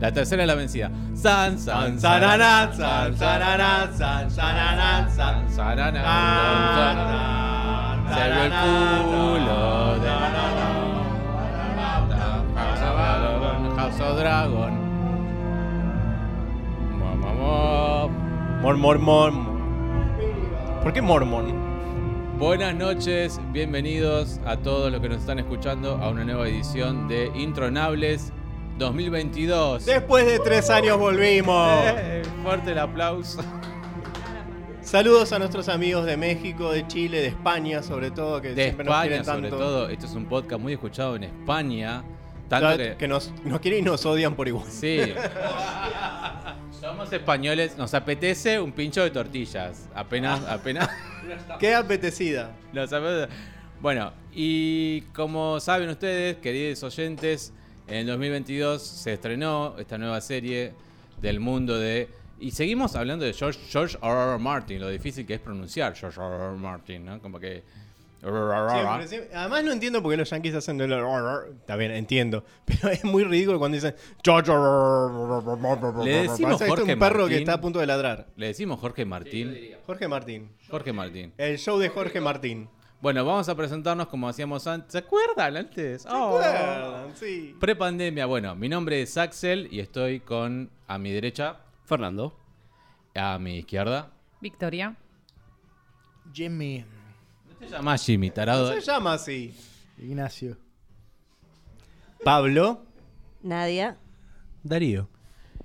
[0.00, 0.90] La tercera es la vencida.
[1.14, 5.98] San, san, San, sananán, san, sananán, san, sananán, san, sananán,
[8.14, 8.52] Se ve el
[9.02, 10.08] culo de
[13.76, 14.72] House of Dragon.
[16.98, 18.08] Mo, mo, mo.
[18.62, 19.32] Mor, mor, mor.
[20.82, 21.68] ¿Por qué mormon?
[22.38, 27.32] Buenas noches, bienvenidos a todos los que nos están escuchando a una nueva edición de
[27.34, 28.32] Intronables
[28.78, 29.84] 2022.
[29.84, 31.68] Después de tres años volvimos.
[31.84, 33.40] Eh, fuerte el aplauso.
[34.80, 38.80] Saludos a nuestros amigos de México, de Chile, de España, sobre todo, que De nos
[38.80, 39.58] España, sobre tanto.
[39.58, 39.88] todo.
[39.90, 42.02] Esto es un podcast muy escuchado en España.
[42.48, 43.06] Tanto que, que.
[43.08, 44.64] nos, nos quieren y nos odian por igual.
[44.70, 45.00] Sí.
[46.80, 49.88] Somos españoles, nos apetece un pincho de tortillas.
[49.94, 50.88] Apenas, apenas.
[51.58, 52.52] Qué apetecida.
[53.80, 57.52] Bueno, y como saben ustedes, queridos oyentes,
[57.88, 60.72] en el 2022 se estrenó esta nueva serie
[61.20, 62.08] del mundo de.
[62.40, 64.12] Y seguimos hablando de George, George R.
[64.12, 64.38] R.
[64.38, 66.36] Martin, lo difícil que es pronunciar George R.
[66.36, 66.56] R.
[66.56, 67.20] Martin, ¿no?
[67.20, 67.62] Como que.
[68.20, 69.36] Siempre, siempre.
[69.36, 70.92] Además no entiendo por qué los yankees hacen el...
[70.92, 72.44] Está bien, entiendo.
[72.64, 73.94] Pero es muy ridículo cuando dicen...
[76.04, 77.28] Le decimos Jorge un perro Martín.
[77.28, 78.26] que está a punto de ladrar.
[78.34, 79.56] Le decimos Jorge Martín.
[79.86, 80.50] Jorge Martín.
[80.68, 81.32] Jorge Martín.
[81.38, 82.68] El show de Jorge Martín.
[83.00, 84.92] Bueno, vamos a presentarnos como hacíamos antes.
[84.92, 86.02] ¿Se acuerdan antes?
[86.02, 86.38] ¿Se Oh.
[86.38, 87.16] acuerdan?
[87.16, 87.54] Sí.
[87.60, 88.26] Prepandemia.
[88.26, 92.36] Bueno, mi nombre es Axel y estoy con a mi derecha, Fernando.
[93.14, 94.10] a mi izquierda.
[94.40, 94.94] Victoria.
[96.32, 96.84] Jimmy.
[97.48, 98.72] No te llamas Jimmy, tarado.
[98.72, 99.52] Se llama así.
[99.96, 100.56] Ignacio.
[102.24, 102.82] Pablo.
[103.42, 103.96] Nadia.
[104.62, 105.08] Darío.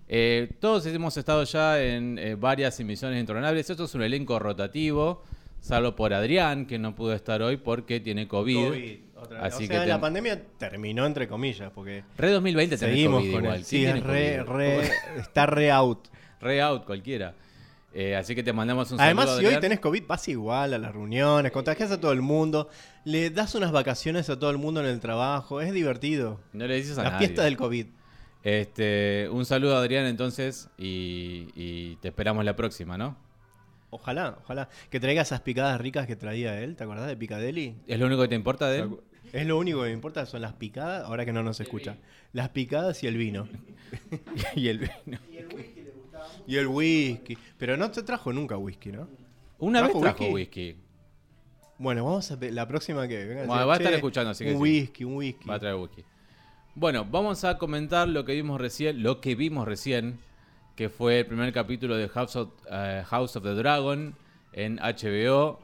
[0.07, 3.69] Eh, todos hemos estado ya en eh, varias emisiones intronables.
[3.69, 5.23] Esto es un elenco rotativo,
[5.63, 8.67] salvo por Adrián, que no pudo estar hoy porque tiene COVID.
[8.67, 9.53] COVID, otra vez.
[9.53, 13.31] Así o sea, que la pandemia terminó entre comillas, porque Re 2020 tenés seguimos COVID
[13.31, 13.59] con igual.
[13.59, 13.65] él.
[13.65, 14.81] ¿Quién Sí, es re,
[15.17, 16.07] está re out.
[16.41, 17.33] Re out cualquiera.
[17.95, 19.47] Eh, así que te mandamos un Además, saludo.
[19.49, 22.67] si hoy tenés COVID, vas igual a las reuniones, contagias a todo el mundo,
[23.05, 26.39] le das unas vacaciones a todo el mundo en el trabajo, es divertido.
[26.53, 27.27] No le dices a La nadie.
[27.27, 27.85] fiesta del COVID.
[28.43, 33.15] Este, un saludo a Adrián entonces y, y te esperamos la próxima, ¿no?
[33.93, 34.69] Ojalá, ojalá.
[34.89, 37.75] Que traiga esas picadas ricas que traía él, ¿te acordás de Picadeli?
[37.87, 38.97] ¿Es lo único que te importa de él?
[39.31, 41.97] Es lo único que me importa, son las picadas, ahora que no nos escucha.
[42.33, 43.47] Las picadas y el vino.
[44.55, 45.19] y el vino.
[46.45, 47.37] Y el whisky.
[47.57, 49.07] Pero no te trajo nunca whisky, ¿no?
[49.59, 50.33] Una vez ¿Trajo trajo whisky?
[50.71, 50.79] whisky.
[51.77, 53.45] Bueno, vamos a la próxima que venga.
[53.45, 54.61] Bueno, va a estar escuchando, así que Un sí.
[54.61, 55.47] whisky, un whisky.
[55.47, 56.03] Va a traer whisky.
[56.75, 60.19] Bueno, vamos a comentar lo que vimos recién, lo que vimos recién,
[60.75, 64.15] que fue el primer capítulo de House of, eh, House of the Dragon
[64.53, 65.59] en HBO,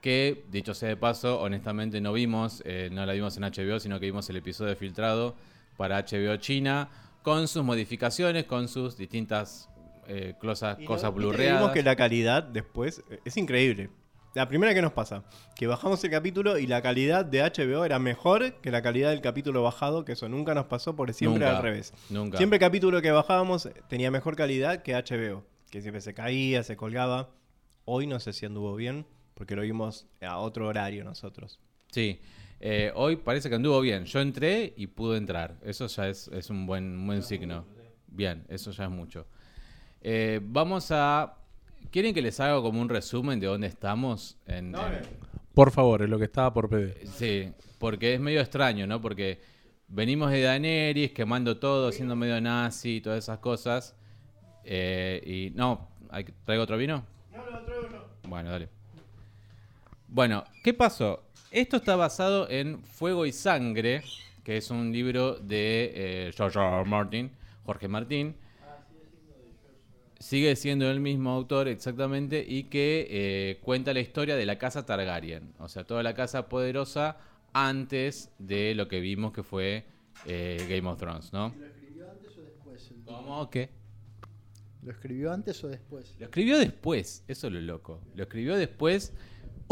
[0.00, 3.98] que dicho sea de paso, honestamente no vimos, eh, no la vimos en HBO, sino
[4.00, 5.34] que vimos el episodio filtrado
[5.76, 6.88] para HBO China,
[7.22, 9.68] con sus modificaciones, con sus distintas
[10.08, 11.14] eh, cosas, Y cosas.
[11.14, 13.90] Vimos que la calidad después es increíble.
[14.34, 17.98] La primera que nos pasa, que bajamos el capítulo y la calidad de HBO era
[17.98, 21.58] mejor que la calidad del capítulo bajado, que eso nunca nos pasó porque siempre Nunca,
[21.58, 21.92] al revés.
[22.08, 22.38] Nunca.
[22.38, 26.76] Siempre el capítulo que bajábamos tenía mejor calidad que HBO, que siempre se caía, se
[26.76, 27.28] colgaba.
[27.84, 31.60] Hoy no sé si anduvo bien, porque lo vimos a otro horario nosotros.
[31.90, 32.18] Sí,
[32.58, 34.06] eh, hoy parece que anduvo bien.
[34.06, 35.58] Yo entré y pude entrar.
[35.62, 37.66] Eso ya es, es un buen, un buen signo.
[38.06, 39.26] Bien, eso ya es mucho.
[40.00, 41.36] Eh, vamos a...
[41.92, 44.36] ¿Quieren que les haga como un resumen de dónde estamos?
[44.46, 45.02] En, en-
[45.54, 46.96] Por favor, es lo que estaba por pedir.
[47.06, 49.00] Sí, porque es medio extraño, ¿no?
[49.00, 49.40] Porque
[49.88, 53.94] venimos de Daenerys quemando todo, siendo medio nazi y todas esas cosas.
[54.64, 57.04] Eh, y no, ¿hay- ¿traigo otro vino?
[57.30, 58.06] No, no, traigo yo.
[58.28, 58.68] Bueno, dale.
[60.08, 61.22] Bueno, ¿qué pasó?
[61.50, 64.02] Esto está basado en Fuego y Sangre,
[64.44, 66.80] que es un libro de eh, George R.
[66.80, 66.84] R.
[66.88, 67.30] Martin,
[67.66, 68.34] Jorge Martín.
[70.22, 74.86] Sigue siendo el mismo autor exactamente y que eh, cuenta la historia de la casa
[74.86, 77.16] Targaryen, o sea, toda la casa poderosa
[77.52, 79.84] antes de lo que vimos que fue
[80.26, 81.52] eh, Game of Thrones, ¿no?
[81.58, 82.90] ¿Lo escribió antes o después?
[82.92, 83.02] el?
[83.04, 83.50] ¿Cómo?
[83.50, 83.70] ¿Qué?
[84.84, 86.14] ¿Lo escribió antes o después?
[86.20, 88.00] Lo escribió después, eso es lo loco.
[88.14, 89.12] Lo escribió después,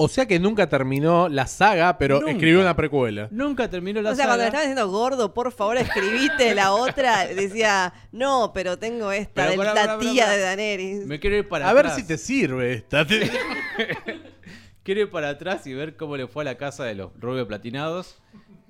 [0.03, 2.33] O sea que nunca terminó la saga, pero Nunca.
[2.33, 3.29] escribió una precuela.
[3.31, 4.43] nunca terminó la o sea, cuando saga.
[4.45, 9.51] le estaban diciendo gordo, por favor, escribite la otra, decía, no, pero tengo esta, Pero
[9.53, 11.07] de pará, la pará, tía de Daenerys.
[11.07, 12.01] Me quiero ir para A ver atrás.
[12.01, 13.07] si te sirve esta.
[14.83, 17.47] Quiero ir para atrás y ver cómo le fue a la casa de los rubio
[17.47, 18.17] platinados.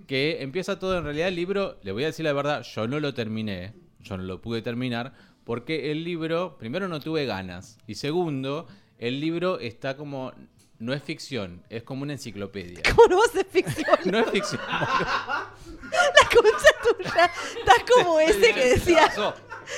[0.06, 2.99] Que empieza todo en realidad el libro, le voy a decir la verdad, yo no
[2.99, 5.12] lo terminé, yo no lo pude terminar,
[5.44, 8.67] porque el libro, primero no tuve ganas, y segundo,
[8.99, 10.33] el libro está como,
[10.81, 12.81] no es ficción, es como una enciclopedia.
[12.97, 13.97] ¿Cómo no vas a ser ficción?
[14.06, 14.61] No es ficción.
[14.71, 17.31] La concha tuya.
[17.59, 19.06] Estás como ese que decía.
[19.06, 19.35] Pasó.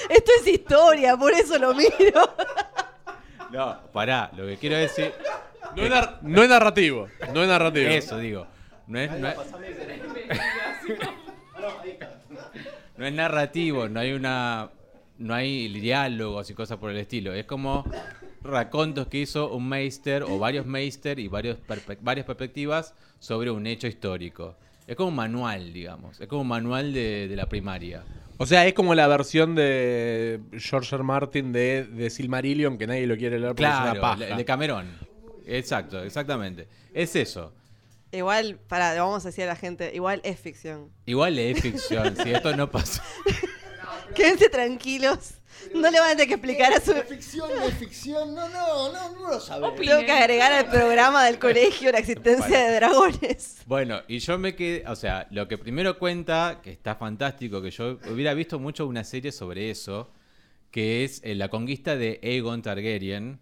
[0.09, 1.91] Esto es historia, por eso lo miro.
[3.51, 5.13] No, pará, lo que quiero decir.
[5.77, 7.09] No es, nar- no es narrativo.
[7.35, 7.91] No es narrativo.
[7.91, 8.47] Eso digo.
[8.87, 9.37] No es, no es-
[12.97, 14.71] no es narrativo, no hay una.
[15.19, 17.35] No hay diálogos y cosas por el estilo.
[17.35, 17.85] Es como
[18.45, 23.67] racontos que hizo un meister o varios meister y varios perpe- varias perspectivas sobre un
[23.67, 24.57] hecho histórico.
[24.87, 26.21] Es como un manual, digamos.
[26.21, 28.03] Es como un manual de, de la primaria.
[28.39, 31.05] O sea, es como la versión de George R.
[31.05, 34.27] Martin de, de Silmarillion que nadie lo quiere leer porque es Claro, una paja.
[34.27, 34.87] el de Camerón.
[35.47, 36.67] Exacto, exactamente.
[36.93, 37.53] Es eso.
[38.11, 40.91] Igual, para, vamos a decir a la gente, igual es ficción.
[41.07, 43.01] Igual es ficción, si esto no pasó.
[44.15, 45.35] Quédense tranquilos.
[45.75, 46.93] No le van a tener que explicar a su...
[46.93, 47.51] ¿Es ficción?
[47.55, 48.35] ¿No es ficción?
[48.35, 49.77] No, no, no, no lo sabemos.
[49.81, 53.59] Tengo que agregar al programa del colegio la existencia de dragones.
[53.67, 57.71] Bueno, y yo me quedé, o sea, lo que primero cuenta, que está fantástico, que
[57.71, 60.11] yo hubiera visto mucho una serie sobre eso,
[60.71, 63.39] que es eh, la conquista de Aegon Targaryen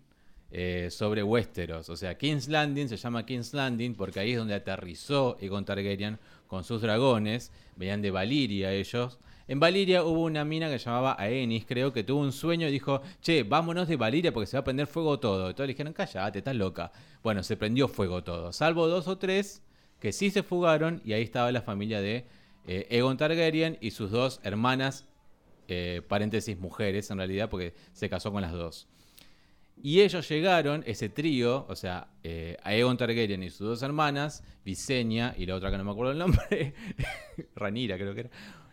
[0.53, 1.89] eh, sobre Westeros.
[1.89, 6.19] O sea, King's Landing se llama King's Landing porque ahí es donde aterrizó Aegon Targaryen
[6.49, 9.19] con sus dragones, venían de Valiria ellos.
[9.51, 13.03] En Valiria hubo una mina que llamaba Aenis, creo, que tuvo un sueño y dijo,
[13.21, 15.51] che, vámonos de Valiria porque se va a prender fuego todo.
[15.51, 16.93] Y todos le dijeron, callate, estás loca.
[17.25, 19.65] Bueno, se prendió fuego todo, salvo dos o tres
[19.99, 22.27] que sí se fugaron y ahí estaba la familia de
[22.69, 25.09] eh, Aegon Targaryen y sus dos hermanas,
[25.67, 28.87] eh, paréntesis mujeres en realidad, porque se casó con las dos.
[29.83, 35.35] Y ellos llegaron, ese trío, o sea, eh, Aegon Targaryen y sus dos hermanas, Visenya
[35.37, 36.75] y la otra que no me acuerdo el nombre,
[37.57, 38.31] Ranira creo que era,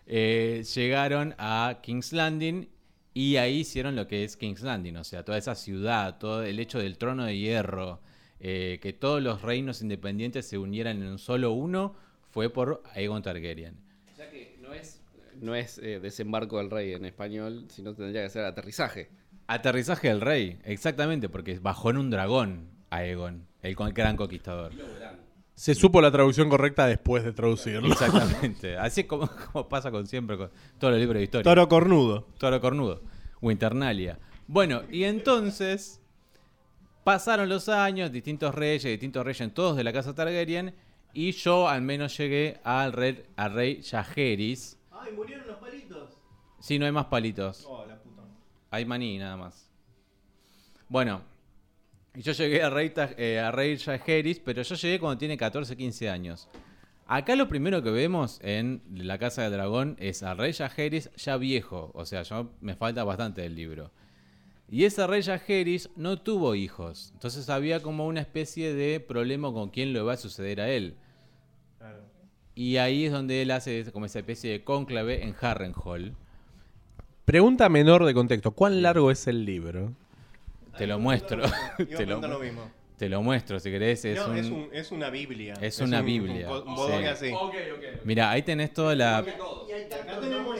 [0.07, 2.69] eh, llegaron a King's Landing
[3.13, 6.59] y ahí hicieron lo que es King's Landing, o sea, toda esa ciudad, todo el
[6.59, 7.99] hecho del trono de hierro,
[8.39, 11.95] eh, que todos los reinos independientes se unieran en un solo uno,
[12.29, 13.75] fue por Aegon Targaryen.
[14.13, 15.01] O sea que no es,
[15.41, 19.09] no es eh, desembarco del rey en español, sino tendría que ser aterrizaje.
[19.47, 24.71] Aterrizaje del rey, exactamente, porque bajó en un dragón Aegon, el gran conquistador.
[25.57, 27.91] Se supo la traducción correcta después de traducirlo.
[27.91, 28.77] Exactamente.
[28.77, 31.43] Así es como, como pasa con siempre con todos los libros de historia.
[31.43, 32.27] Toro cornudo.
[32.37, 33.01] Toro cornudo.
[33.41, 34.19] Winternalia.
[34.45, 35.99] Bueno, y entonces
[37.03, 40.75] pasaron los años, distintos reyes, distintos reyes, todos de la casa Targaryen,
[41.11, 44.77] y yo al menos llegué al rey, al rey Jaehaerys.
[44.91, 46.19] Ay, murieron los palitos.
[46.59, 47.65] Sí, no hay más palitos.
[47.67, 48.21] Oh, la puta.
[48.69, 49.71] Hay maní nada más.
[50.87, 51.23] Bueno,
[52.17, 55.77] y yo llegué a Rey, eh, a Rey Jaehaerys, pero yo llegué cuando tiene 14,
[55.77, 56.49] 15 años.
[57.05, 61.37] Acá lo primero que vemos en la Casa del Dragón es a Rey Jaehaerys ya
[61.37, 63.91] viejo, o sea, yo me falta bastante del libro.
[64.67, 69.69] Y ese Rey Jaehaerys no tuvo hijos, entonces había como una especie de problema con
[69.69, 70.95] quién le va a suceder a él.
[71.77, 71.99] Claro.
[72.55, 76.15] Y ahí es donde él hace como esa especie de cónclave en Harrenhal.
[77.25, 78.49] Pregunta menor de contexto.
[78.53, 79.93] ¿Cuán largo es el libro?
[80.77, 81.43] Te lo muestro.
[81.95, 82.61] Te, lo, lo mismo.
[82.97, 84.05] te lo muestro si querés.
[84.05, 84.37] Es, no, un...
[84.37, 85.53] es, un- es una Biblia.
[85.61, 86.73] Es una un- Biblia, Un, un sí.
[86.75, 87.39] bodoque así.
[88.03, 89.17] Mira, ahí tenés toda la.
[89.19, 90.59] Acá tenemos.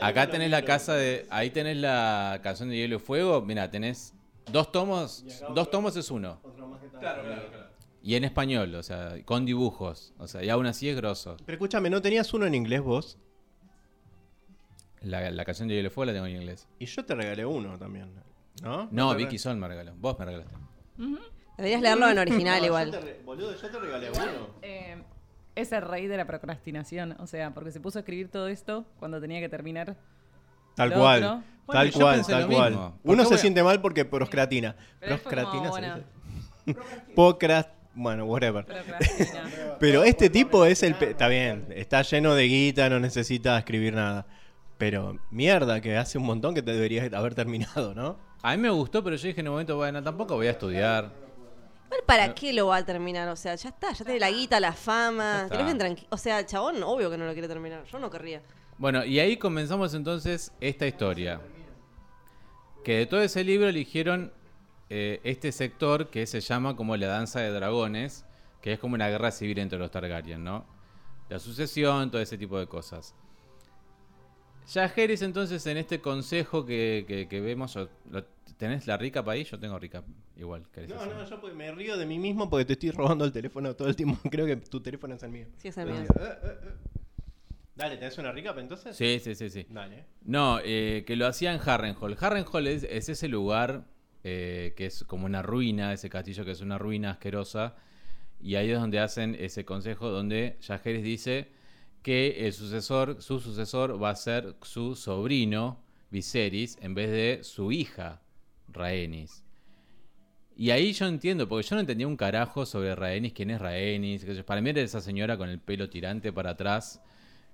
[0.00, 1.26] Acá tenés la casa de.
[1.30, 3.42] Ahí tenés la canción de Hielo y Fuego.
[3.42, 4.12] Mira, tenés
[4.52, 5.24] dos tomos.
[5.48, 6.38] Dos tomos es uno.
[8.02, 10.12] Y en español, o sea, con dibujos.
[10.18, 11.36] O sea, y aún así es grosso.
[11.44, 13.18] Pero escúchame, ¿no tenías uno en inglés vos?
[15.02, 16.66] La, la canción de Hielo y Fuego la tengo en inglés.
[16.78, 18.08] Y yo te regalé uno también.
[18.62, 18.88] ¿No?
[18.90, 19.92] No, Vicky Sol me regaló.
[19.96, 20.54] Vos me regalaste.
[21.56, 22.92] Deberías leerlo en original No, igual.
[22.92, 24.48] yo te re- boludo, yo te regalé uno.
[24.62, 25.02] Eh,
[25.54, 27.16] es el rey de la procrastinación.
[27.18, 29.96] O sea, porque se puso a escribir todo esto cuando tenía que terminar.
[30.74, 31.24] Tal Lo cual.
[31.24, 31.42] otro.
[31.66, 32.70] Bueno, tal yo cual, pensé tal lo cual.
[32.72, 32.98] mismo.
[33.02, 34.76] ¿Por Uno qué se voy a- siente mal porque proscratina.
[35.00, 36.04] Pero él fue como, Proscratina se bueno.
[36.66, 36.80] dice.
[37.14, 37.70] Procrast...
[37.94, 38.66] Bueno, whatever.
[38.66, 39.44] Procrastina.
[39.80, 40.94] Pero este tipo es el...
[40.96, 44.26] pe- Está bien, está lleno de guita, no necesita escribir nada.
[44.76, 48.18] Pero mierda, que hace un montón que te deberías haber terminado, ¿no?
[48.42, 51.10] A mí me gustó, pero yo dije en un momento, bueno, tampoco voy a estudiar.
[52.04, 53.28] ¿Para qué lo va a terminar?
[53.28, 55.46] O sea, ya está, ya tiene la guita, la fama.
[55.50, 57.84] Que lo dejen tranqui- O sea, el chabón, obvio que no lo quiere terminar.
[57.84, 58.42] Yo no querría.
[58.78, 61.40] Bueno, y ahí comenzamos entonces esta historia.
[62.84, 64.32] Que de todo ese libro eligieron
[64.90, 68.24] eh, este sector que se llama como la danza de dragones,
[68.60, 70.64] que es como una guerra civil entre los Targaryen, ¿no?
[71.28, 73.14] La sucesión, todo ese tipo de cosas.
[74.72, 77.78] Jaehaerys entonces en este consejo que, que- que vemos,
[78.56, 79.44] ¿tenés la recap ahí?
[79.44, 80.04] Yo tengo recap,
[80.36, 80.64] igual.
[80.72, 81.14] ¿querés No, hacer?
[81.14, 83.88] no, yo pues me río de mí mismo porque te estoy robando el teléfono todo
[83.88, 84.18] el tiempo.
[84.30, 85.46] Creo que tu teléfono es el mío.
[85.58, 86.00] Sí, es el mío.
[86.02, 86.70] Eh, eh, eh.
[87.76, 88.96] Dale, ¿tenés una recap entonces?
[88.96, 89.66] Sí, sí, sí, sí.
[89.68, 90.04] Dale.
[90.22, 92.16] No, eh, que lo hacía en Harrenhal.
[92.18, 93.84] Harrenhal es, es ese lugar
[94.24, 97.76] eh, que es como una ruina, ese castillo que es una ruina asquerosa.
[98.40, 101.48] Y ahí es donde hacen ese consejo donde Jaehaerys dice
[102.06, 107.72] que el sucesor, su sucesor va a ser su sobrino, Viserys en vez de su
[107.72, 108.22] hija,
[108.68, 109.42] Rhaenys.
[110.56, 114.24] Y ahí yo entiendo, porque yo no entendía un carajo sobre Rhaenys, quién es Rhaenys.
[114.44, 117.02] Para mí era esa señora con el pelo tirante para atrás,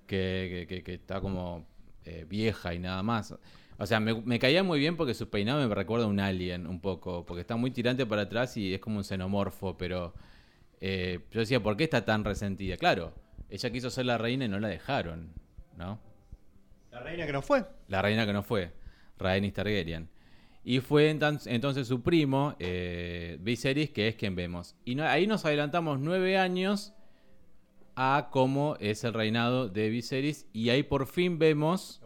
[0.05, 1.65] que, está como
[2.05, 3.33] eh, vieja y nada más.
[3.79, 6.67] O sea, me, me caía muy bien porque su peinado me recuerda a un alien
[6.67, 10.13] un poco, porque está muy tirante para atrás y es como un xenomorfo, pero
[10.79, 12.77] eh, yo decía, ¿por qué está tan resentida?
[12.77, 13.15] Claro,
[13.55, 15.31] ella quiso ser la reina y no la dejaron,
[15.77, 15.99] ¿no?
[16.91, 17.65] La reina que no fue.
[17.87, 18.71] La reina que no fue,
[19.17, 20.09] Rhaenys Targaryen.
[20.63, 24.75] Y fue entonces su primo, eh, Viserys, que es quien vemos.
[24.85, 26.93] Y no- ahí nos adelantamos nueve años
[27.95, 30.47] a cómo es el reinado de Viserys.
[30.53, 31.99] Y ahí por fin vemos...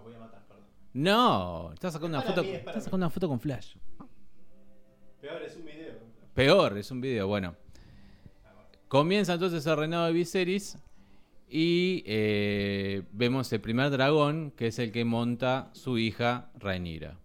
[0.93, 2.81] No, estás sacando una Para foto, mí, es para estás mí.
[2.85, 3.75] sacando una foto con flash.
[5.21, 5.93] Peor, es un video.
[6.33, 7.55] Peor, es un video, bueno.
[8.87, 10.77] Comienza entonces el reinado de Viserys
[11.49, 17.17] y eh, vemos el primer dragón, que es el que monta su hija Rhaenyra.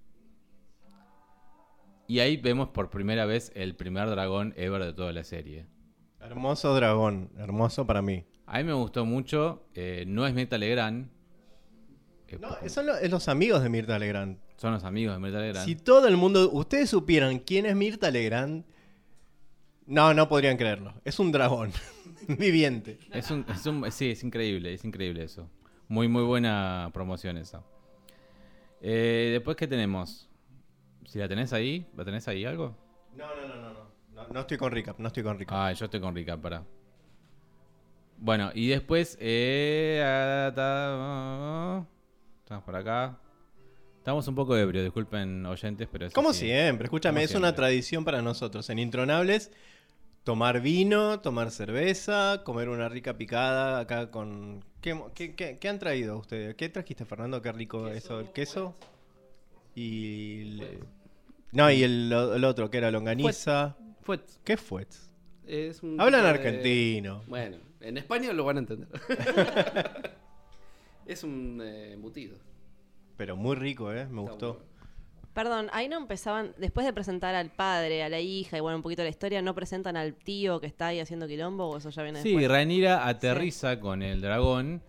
[2.06, 5.66] Y ahí vemos por primera vez el primer dragón ever de toda la serie.
[6.20, 8.24] Hermoso dragón, hermoso para mí.
[8.46, 11.08] A mí me gustó mucho, eh, no es Mirta Legrand,
[12.28, 14.38] eh, No, son es los amigos de Mirta Legrand.
[14.56, 15.66] son los amigos de Mirta Legrand.
[15.66, 18.64] Si todo el mundo, ustedes supieran quién es Mirta Legrand,
[19.86, 20.94] no, no podrían creerlo.
[21.04, 21.72] Es un dragón
[22.38, 22.98] viviente.
[23.12, 25.48] Es un, es un- sí, es increíble, es increíble eso.
[25.88, 27.62] Muy, muy buena promoción esa.
[28.80, 30.28] Eh, Después, ¿qué tenemos?
[31.06, 32.76] Si la tenés ahí, ¿la tenés ahí algo?
[33.16, 33.92] No, no, no, no, no.
[34.14, 35.56] No, no estoy con recap, no estoy con recap.
[35.58, 36.64] Ah, yo estoy con Rica, para.
[38.18, 40.00] Bueno, y después, eh,
[40.54, 41.84] ta-
[42.42, 43.18] estamos por acá.
[43.98, 46.46] Estamos un poco ebrios, disculpen oyentes, pero es Como así.
[46.46, 48.68] siempre, escúchame, Como es una tradición para nosotros.
[48.70, 49.50] En Intronables,
[50.24, 54.64] tomar vino, tomar cerveza, comer una rica picada acá con...
[54.80, 56.54] ¿Qué, qué- qué- qué han traído ustedes?
[56.56, 57.40] ¿Qué trajiste, Fernando?
[57.42, 58.74] Qué rico eso, el queso.
[59.74, 60.40] Y...
[60.60, 60.78] el-
[61.52, 63.76] No, y el, el otro, que era longaniza.
[64.02, 64.20] Fue.
[64.44, 64.86] ¿Qué fue?
[65.46, 67.22] Es un Hablan de- argentino.
[67.26, 68.88] Bueno, en España lo van a entender.
[71.06, 72.36] es un eh, embutido.
[73.16, 74.06] Pero muy rico, ¿eh?
[74.06, 74.52] Me Está gustó.
[74.54, 74.71] bueno.
[75.34, 78.82] Perdón, ahí no empezaban, después de presentar al padre, a la hija y bueno, un
[78.82, 82.02] poquito la historia, ¿no presentan al tío que está ahí haciendo quilombo o eso ya
[82.02, 82.48] viene Sí, después?
[82.48, 84.82] Rhaenyra aterriza con el dragón.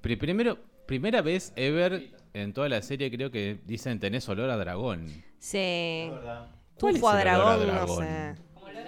[0.00, 4.56] Pri- primero, primera vez ever en toda la serie creo que dicen tenés olor a
[4.56, 5.08] dragón.
[5.40, 6.10] Sí.
[6.78, 7.24] ¿Cuál es el olor a
[7.56, 8.34] dragón, no sé.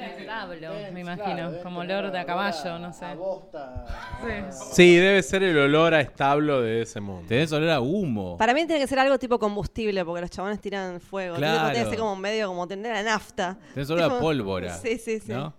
[0.02, 1.52] A establo, me imagino.
[1.62, 3.04] como olor de a caballo, a- no sé.
[3.04, 3.84] A bosta.
[4.52, 4.64] Sí.
[4.72, 7.26] Sí, debe ser el olor a establo de ese mundo.
[7.28, 8.36] Tenés olor a humo.
[8.36, 11.36] Para mí tiene que ser algo tipo combustible, porque los chabones tiran fuego.
[11.36, 11.70] Tiene- Claro.
[11.70, 13.58] Tiene que ser como medio como tener la nafta.
[13.74, 14.74] Tenés olor a pólvora.
[14.82, 15.32] Sí, sí, sí.
[15.32, 15.54] ¿no?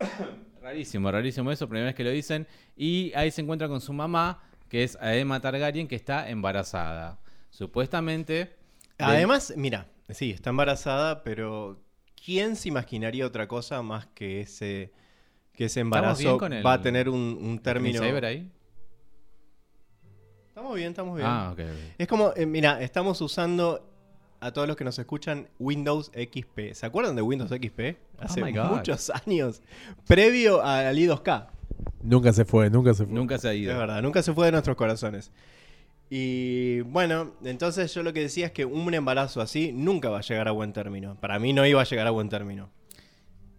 [0.62, 2.46] rarísimo, rarísimo eso, primera vez que lo dicen.
[2.76, 7.18] Y ahí se encuentra con su mamá, que es Aema Targaryen, que está embarazada.
[7.50, 8.56] Supuestamente.
[8.98, 11.80] Además, mira, sí, está embarazada, pero
[12.24, 14.92] ¿quién se imaginaría otra cosa más que ese,
[15.52, 17.98] que ese ¿Estamos embarazo bien con el- va a tener un, un término...
[18.00, 18.50] ¿Saber ahí?
[20.48, 21.28] Estamos bien, estamos bien.
[21.28, 21.94] Ah, ok, ok.
[21.98, 23.86] Es como, eh, mira, estamos usando
[24.40, 26.72] a todos los que nos escuchan Windows XP.
[26.74, 27.96] ¿Se acuerdan de Windows XP?
[28.18, 28.76] Hace Oh God.
[28.76, 29.62] muchos años,
[30.06, 31.46] previo al i2K.
[32.02, 33.14] Nunca se fue, nunca se fue.
[33.14, 33.72] Nunca se ha ido.
[33.72, 35.30] Es verdad, nunca se fue de nuestros corazones.
[36.12, 40.22] Y bueno, entonces yo lo que decía es que un embarazo así nunca va a
[40.22, 41.14] llegar a buen término.
[41.20, 42.68] Para mí no iba a llegar a buen término.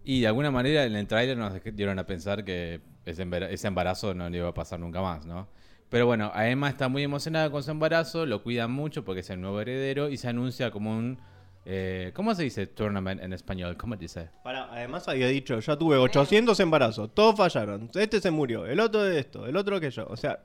[0.04, 3.68] Y de alguna manera en el tráiler nos dieron a pensar que ese embara- ese
[3.68, 5.48] embarazo no le iba a pasar nunca más, ¿no?
[5.90, 9.40] Pero bueno, Emma está muy emocionada con su embarazo, lo cuidan mucho porque es el
[9.42, 11.20] nuevo heredero y se anuncia como un...
[11.66, 13.78] eh, ¿Cómo se dice tournament en español?
[13.78, 14.30] ¿Cómo dice?
[14.44, 17.90] Para, además había dicho, ya tuve 800 embarazos, todos fallaron.
[17.94, 20.08] Este se murió, el otro de esto, el otro aquello.
[20.10, 20.40] O sea,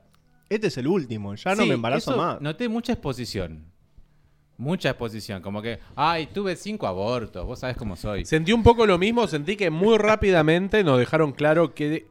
[0.49, 2.41] este es el último, ya no Sí, me embarazo eso más.
[2.41, 3.65] Noté mucha exposición.
[4.57, 8.25] Mucha exposición, como que, ay, tuve cinco abortos, vos sabés cómo soy.
[8.25, 12.07] Sentí un poco lo mismo, sentí que muy rápidamente nos dejaron claro que,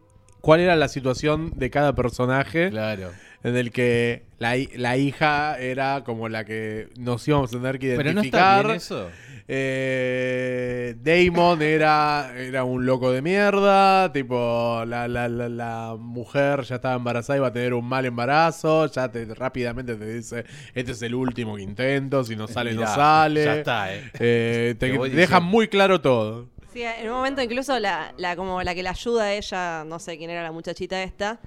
[0.47, 2.71] cuál era la situación de cada personaje.
[2.71, 3.11] Claro.
[3.43, 7.97] En el que la, la hija era como la que nos íbamos a tener que
[7.97, 8.65] Pero no está identificar.
[8.67, 9.09] bien eso.
[9.49, 14.13] Eh, Damon era, era un loco de mierda.
[14.13, 18.07] Tipo, la, la, la, la mujer ya estaba embarazada y iba a tener un mal
[18.07, 18.87] embarazo.
[18.87, 22.23] Ya te, rápidamente te dice: Este es el último que intento.
[22.23, 23.45] Si no sale, Mirá, no sale.
[23.45, 24.11] Ya está, eh.
[24.21, 26.49] Eh, te Te dejan muy claro todo.
[26.77, 29.99] Sí, en un momento incluso la, la, como la que la ayuda a ella, no
[29.99, 31.41] sé quién era la muchachita esta,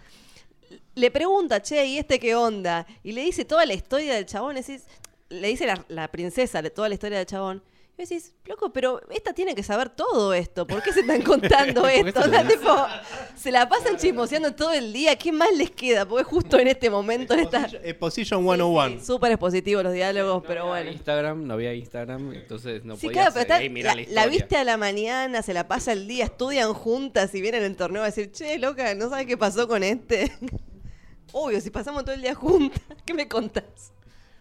[0.96, 2.88] le pregunta, che, ¿y este qué onda?
[3.04, 4.86] Y le dice toda la historia del chabón, decís-
[5.30, 7.62] le dice la princesa de toda la historia del chabón.
[8.00, 10.66] Y decís, loco, pero esta tiene que saber todo esto.
[10.66, 12.22] ¿Por qué se están contando esto?
[12.22, 12.88] se O sea, lo tipo,
[13.36, 15.18] se la pasan chismoseando todo el día.
[15.18, 16.06] ¿Qué más les queda?
[16.08, 17.68] Porque justo en este momento en esta...
[17.68, 19.00] Exposition- Exposition 101.
[19.02, 20.92] Sí, Súper expositivos los diálogos, pero había bueno.
[20.92, 23.96] Instagram, no había Instagram, entonces no Sí, podía claro, pero hacer, está- "Ey, mirá la,
[23.96, 24.28] la, la historia".
[24.30, 27.76] viste a la mañana, se la pasa el día, estudian juntas y vienen en el
[27.76, 30.32] torneo a decir, che, loca, ¿no sabes qué pasó con este?
[31.34, 33.92] Obvio, si pasamos todo el día juntas, ¿qué me contás?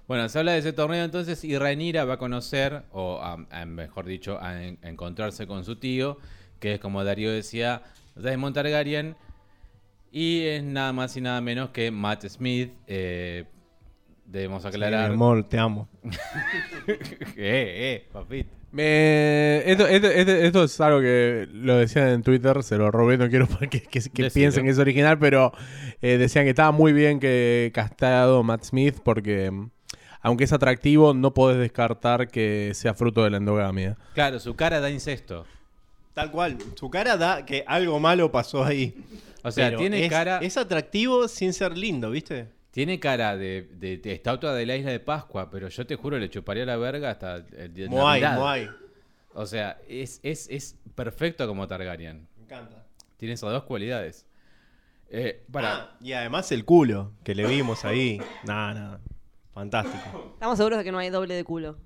[0.09, 3.67] Bueno, se habla de ese torneo entonces y Rhaenyra va a conocer, o a- a-
[3.67, 6.19] mejor dicho, a, en- a encontrarse con su tío,
[6.61, 7.83] que es como Darío decía,
[8.17, 9.15] Daemon Targaryen,
[10.11, 12.73] y es nada más y nada menos que Matt Smith.
[12.87, 13.45] eh,
[14.25, 15.09] debemos Sí, aclarar.
[15.09, 15.89] mi amor, te amo.
[16.87, 18.51] eh, eh, papito.
[18.73, 23.17] Me- esto, esto- esto- esto es algo que lo decían en Twitter, se lo robé,
[23.17, 24.31] no quiero que, que- que Decilo.
[24.33, 25.53] piensen que es original, pero
[26.03, 29.51] eh, decían que estaba muy bien que castado Matt Smith porque
[30.21, 33.97] aunque es atractivo, no podés descartar que sea fruto de la endogamia.
[34.15, 35.47] Claro, su cara da incesto.
[36.15, 36.59] Tal cual.
[36.75, 38.95] Su cara da que algo malo pasó ahí.
[39.45, 40.39] O sea, Pero tiene es, cara.
[40.43, 42.49] Es atractivo sin ser lindo, ¿viste?
[42.73, 46.19] Tiene cara de, de- de estatua de la isla de Pascua, pero yo te juro,
[46.19, 48.21] le chuparía la verga hasta el día de Moai.
[48.21, 48.71] Moai.
[49.35, 52.27] O sea, es, es, es perfecto como Targaryen.
[52.37, 52.85] Me encanta.
[53.17, 54.27] Tiene esas dos cualidades.
[55.11, 58.21] Eh, para, Ah, y además el culo que le vimos ahí.
[58.45, 59.01] Nada, nada.
[59.59, 60.31] Fantástico.
[60.35, 61.77] Estamos seguros de que no hay doble de culo.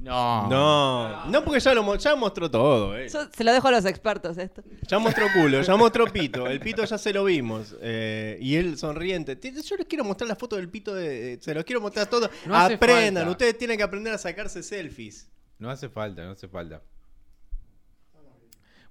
[0.00, 0.48] No.
[0.48, 3.08] No, no porque ya lo ya mostró todo, eh.
[3.08, 4.64] Yo se lo dejo a los expertos esto.
[4.88, 6.48] Ya mostró culo, ya mostró pito.
[6.48, 7.76] El pito ya se lo vimos.
[7.82, 9.38] eh, y él sonriente.
[9.62, 11.38] Yo les quiero mostrar la foto del pito de.
[11.40, 12.28] Se los quiero mostrar todo.
[12.46, 13.30] No hace Aprendan, falta.
[13.30, 15.30] ustedes tienen que aprender a sacarse selfies.
[15.60, 16.82] No hace falta, no hace falta.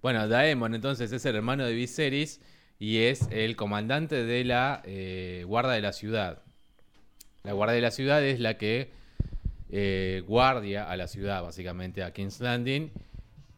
[0.02, 2.40] Bueno, Daemon entonces es el hermano de Viserys
[2.78, 6.42] y es el comandante de la eh, guarda de la ciudad.
[7.44, 8.92] La guardia de la ciudad es la que
[9.72, 12.92] eh, guardia a la ciudad, básicamente, a King's Landing.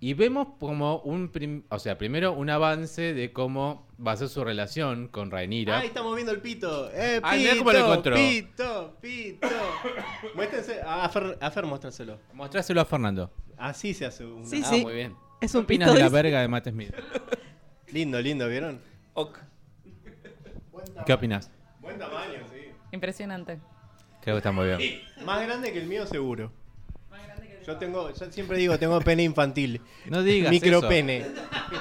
[0.04, 4.30] Y vemos como un, prim- o sea, primero un avance de cómo va a ser
[4.30, 5.78] su relación con Rhaenyra.
[5.80, 6.90] Ahí estamos viendo el pito.
[6.92, 8.16] Eh, Ah, pito, mirá cómo lo encontró.
[8.16, 9.48] pito, pito.
[10.34, 10.82] Muéstrense.
[10.84, 12.18] A Fer, a Fer muéstraselo.
[12.34, 13.32] Mostráselo a Fernando.
[13.58, 14.44] Así se hace un.
[14.48, 14.82] Sí, Ah, sí.
[14.82, 15.16] muy bien.
[15.40, 15.98] Es ¿Qué un opinas pito.
[15.98, 16.94] de la verga de Matt Smith?
[17.92, 18.82] Lindo, lindo, ¿vieron?
[19.14, 19.38] Ok.
[21.06, 21.52] ¿Qué opinas?
[21.80, 22.40] Buen tamaño.
[22.92, 23.60] Impresionante.
[24.22, 25.02] Creo que está muy bien.
[25.26, 26.52] Más grande que el mío, seguro.
[27.66, 29.82] Yo tengo, yo siempre digo, tengo pene infantil.
[30.08, 30.88] No digas Micro eso.
[30.88, 31.26] pene.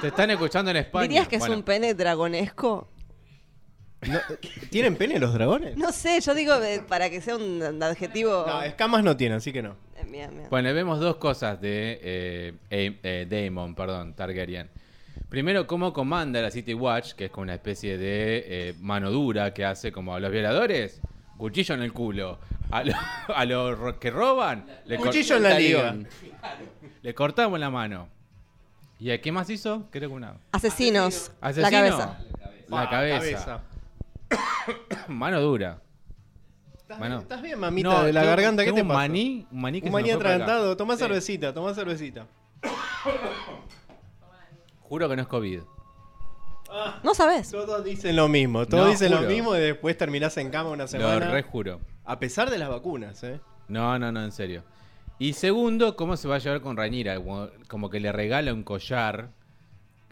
[0.01, 1.09] Te están escuchando en España.
[1.09, 2.89] ¿Dirías que es un pene dragonesco?
[4.07, 4.19] No,
[4.71, 5.77] ¿Tienen pene los dragones?
[5.77, 8.45] No sé, yo digo eh, para que sea un adjetivo.
[8.47, 9.77] No, escamas no tienen, así que no.
[9.97, 10.49] Eh, bien, bien.
[10.49, 14.71] Bueno, vemos dos cosas de eh, eh, eh, Daemon, perdón, Targaryen.
[15.31, 19.55] Primero, cómo comanda la City Watch, que es como una especie de eh, mano dura
[19.55, 21.01] que hace como a los violadores,
[21.39, 22.39] cuchillo en el culo.
[22.73, 22.95] A los
[23.35, 25.97] a los ro- que roban, le, Cuchillo en la liga.
[27.03, 28.09] Le cortamos la mano.
[28.99, 29.87] ¿Y a qué más hizo?
[29.91, 30.35] Creo que una.
[30.53, 31.33] Asesinos.
[31.41, 31.71] ¿Asesino?
[31.71, 32.19] La cabeza.
[32.69, 33.61] La Ah, cabeza.
[35.09, 35.81] Mano dura.
[36.77, 38.63] ¿Estás, estás bien, mamita No, de la tengo- garganta?
[38.65, 38.99] ¿Qué tengo te un pasa?
[38.99, 40.77] maní, un maní que Un se maní atragantado.
[40.77, 41.01] Tomá Sí.
[41.05, 42.27] cervecita, tomá cervecita.
[44.91, 45.61] Juro que no es COVID.
[47.03, 47.51] No sabes.
[47.51, 49.23] Todos dicen lo mismo, todos No, dicen juro.
[49.23, 51.31] lo mismo y después terminás en cama una Lo semana.
[51.31, 51.81] rejuro.
[52.05, 53.41] A pesar de las vacunas, ¿eh?
[53.69, 54.63] No, no, no, en serio.
[55.19, 57.17] Y segundo, ¿cómo se va a llevar con Rhaenyra?
[57.17, 59.31] Como, como que le regala un collar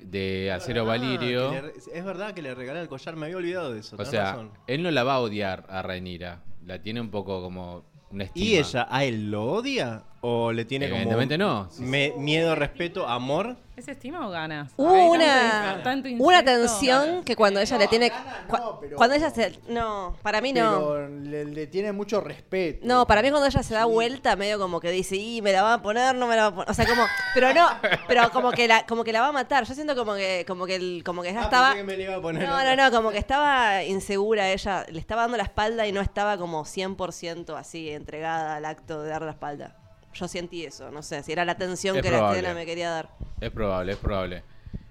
[0.01, 1.51] de acero Ah, valirio.
[1.51, 3.97] que le re- es verdad que le regalé el collar, me había olvidado de eso.
[3.97, 4.51] O tenés sea, razón.
[4.69, 6.43] él no la va a odiar a Rhaenyra.
[6.65, 8.47] La tiene un poco como una estima.
[8.47, 10.05] ¿Y ella a él lo odia?
[10.21, 11.69] ¿O le tiene como Evidentemente no.
[11.79, 13.57] me- miedo, respeto, amor?
[13.77, 14.73] ¿Es estima o ganas?
[14.77, 16.45] Hubo una, tanto- tanto una incesto.
[16.45, 18.09] tensión que cuando ella le tiene.
[18.09, 19.57] ganas cua- no, pero- Cuando ella se.
[19.69, 20.71] No, para mí no.
[20.89, 22.81] Pero le, le tiene mucho respeto.
[22.85, 25.63] No, para mí cuando ella se da vuelta, medio como que dice, y me la
[25.63, 26.71] va a poner, no me la va a poner.
[26.71, 27.05] O sea, como.
[27.35, 27.69] Pero no,
[28.09, 29.63] pero como que la, como que la va a matar.
[29.67, 31.67] Yo siento como que, como que el, como que ya Ah, estaba.
[31.69, 32.75] pensé que me le iba a poner No, otra.
[32.75, 36.37] no, no, como que estaba insegura ella, le estaba dando la espalda y no estaba
[36.37, 39.77] como 100% así entregada al acto de dar la espalda.
[40.19, 42.43] Yo sentí eso, no sé, si era la tensión Es que probable.
[42.43, 43.11] la escena me quería dar.
[43.41, 44.43] Es probable, es probable.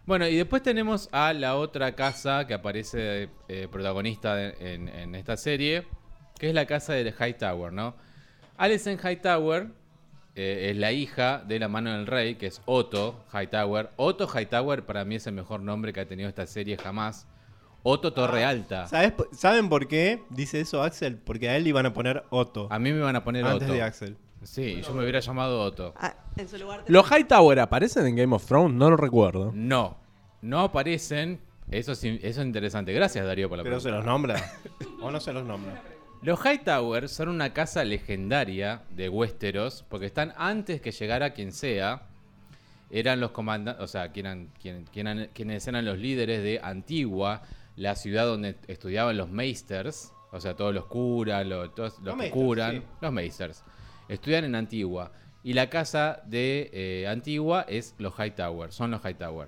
[0.05, 5.15] Bueno, y después tenemos a la otra casa que aparece eh, protagonista de- en, en
[5.15, 5.85] esta serie,
[6.39, 7.93] que es la casa del Hightower, ¿no?
[8.57, 9.67] Alicent Hightower
[10.35, 13.89] eh, es la hija de la mano del rey, que es Otto Hightower.
[13.97, 17.27] Otto Hightower para mí es el mejor nombre que ha tenido esta serie jamás.
[17.83, 18.87] Otto Torre Alta.
[18.87, 21.17] ¿Sabes ¿Saben por qué dice eso Axel?
[21.17, 22.67] Porque a él le iban a poner Otto.
[22.71, 23.73] A mí me van a poner antes Otto.
[23.73, 24.17] de Axel.
[24.47, 25.93] Sí, yo me hubiera llamado Otto.
[25.97, 26.83] Ah, en su lugar.
[26.87, 28.75] ¿Los Hightower aparecen en Game of Thrones?
[28.77, 29.51] No lo recuerdo.
[29.53, 29.97] No,
[30.41, 31.39] no aparecen.
[31.69, 32.93] Eso es, in- eso es interesante.
[32.93, 34.05] Gracias, Darío, por la Pero se pregunta.
[34.05, 34.51] los nombra.
[35.01, 35.81] ¿O no se los nombra?
[36.21, 42.03] Los Hightower son una casa legendaria de Westeros porque están antes que llegara quien sea.
[42.89, 46.61] Eran los comandantes, o sea, quien eran- quien- quien eran- quienes eran los líderes de
[46.63, 47.41] Antigua,
[47.75, 52.31] la ciudad donde estudiaban los Meisters, o sea, todos los curas, lo- todos los que
[52.31, 52.81] curan, sí.
[53.01, 53.63] los Meisters.
[54.09, 55.11] Estudian en Antigua.
[55.43, 59.47] Y la casa de eh, Antigua es los Hightower, son los Hightower.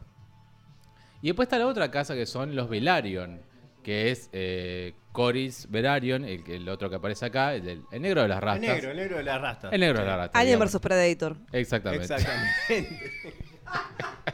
[1.21, 3.41] Y después está la otra casa que son los Velaryon,
[3.83, 8.27] que es eh, Coris Velaryon, el, el otro que aparece acá, el, el negro de
[8.29, 8.61] las El rastas.
[8.75, 9.69] negro, el negro de la rasta.
[9.69, 10.39] El negro de las rastas.
[10.39, 10.73] Alien digamos.
[10.73, 11.37] vs Predator.
[11.51, 12.03] Exactamente.
[12.13, 12.99] Exactamente.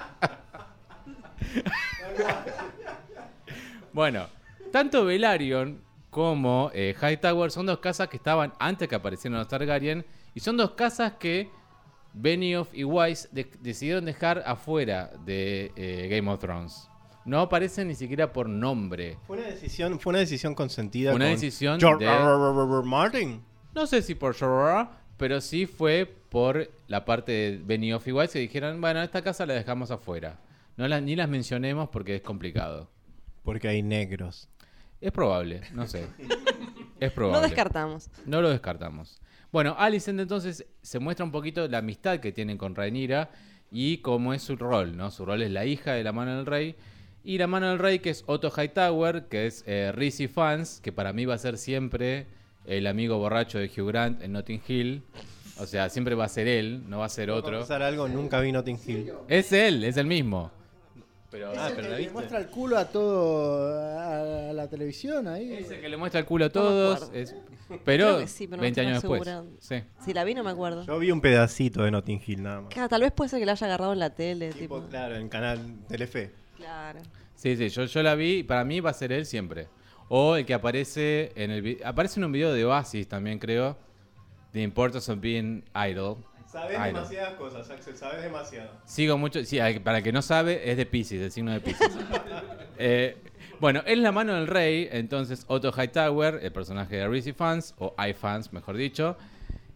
[3.94, 4.28] Bueno,
[4.72, 5.82] tanto Velaryon
[6.16, 10.56] como eh, Hightower son dos casas que estaban antes que aparecieran los Targaryen y son
[10.56, 11.50] dos casas que
[12.14, 16.88] Benioff y Weiss de- decidieron dejar afuera de eh, Game of Thrones.
[17.26, 19.18] No aparecen ni siquiera por nombre.
[19.28, 21.14] Fue una decisión, fue una decisión consentida.
[21.14, 22.82] Una con decisión George de-.
[22.86, 23.44] Martin.
[23.74, 28.32] No sé si por Jorah, pero sí fue por la parte de Benioff y Weiss
[28.32, 30.40] que dijeron, bueno, esta casa la dejamos afuera.
[30.78, 32.90] No las, ni las mencionemos porque es complicado.
[33.44, 34.48] Porque hay negros.
[35.02, 36.08] Es probable, no sé.
[37.00, 37.42] Es probable.
[37.42, 38.10] No descartamos.
[38.26, 39.20] No lo descartamos.
[39.52, 43.30] Bueno, Alicent entonces se muestra un poquito la amistad que tienen con Rhaenyra
[43.72, 45.12] y cómo es su rol, ¿no?
[45.12, 46.76] Su rol es la hija de la mano del rey
[47.24, 50.92] y la mano del rey que es Otto Hightower, que es eh, Rizzy Fans, que
[50.92, 52.28] para mí va a ser siempre
[52.66, 55.04] el amigo borracho de Hugh Grant en Notting Hill.
[55.58, 57.76] O sea, siempre va a ser él, no va a ser ¿Puedo otro.
[57.84, 58.08] algo?
[58.08, 59.14] Nunca vi Notting Hill.
[59.28, 60.52] Es él, es el mismo.
[61.36, 65.52] Pero, Ah, pero le muestra el culo a todo a la televisión ahí.
[65.54, 67.12] es el que le muestra el culo a todos.
[67.14, 67.36] es-
[67.84, 69.58] pero Creo que sí, pero no 20 estoy años después.
[69.60, 69.84] Sí.
[70.06, 70.86] Si la vi no me acuerdo.
[70.86, 72.74] Yo vi un pedacito de Notting Hill nada más.
[72.74, 74.50] Claro, tal vez puede ser que la haya agarrado en la tele.
[74.54, 76.32] Tipo, Tipo, claro, en canal Telefe.
[76.56, 77.00] Claro.
[77.36, 79.68] Sí, sí, yo, yo la vi y para mí va a ser él siempre.
[80.08, 83.78] O el que aparece en el aparece en un video de Oasis también creo.
[84.54, 86.18] The Importance of Being Idol.
[86.56, 88.70] Sabes demasiadas cosas, Axel, sabes demasiado.
[88.86, 91.92] Sigo mucho, sí, para el que no sabe, es de Pisces, el signo de Pisces.
[92.78, 93.16] Eh,
[93.62, 97.74] bueno, él es la mano del rey, entonces Otto Hightower, el personaje de Rizzy Fans,
[97.78, 99.16] o iFans mejor dicho,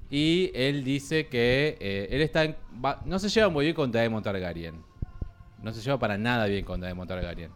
[0.09, 3.89] y él dice que eh, él está en- va- no se lleva muy bien con
[3.91, 4.83] Daemon Targaryen.
[5.63, 7.51] No se lleva para nada bien con Daemon Targaryen.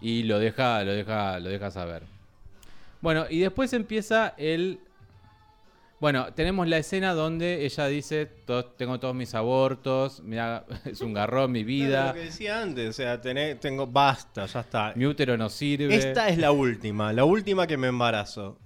[0.00, 2.02] Y lo deja, lo deja, lo deja saber.
[3.02, 4.80] Bueno, y después empieza el
[6.00, 11.12] bueno, tenemos la escena donde ella dice, "To- tengo todos mis abortos, mira, es un
[11.14, 14.92] garrón mi vida, lo que decía antes, o sea, tené- tengo, basta, ya está.
[14.94, 15.94] mi útero no sirve.
[15.96, 18.58] Esta es la última, la última que me embarazo.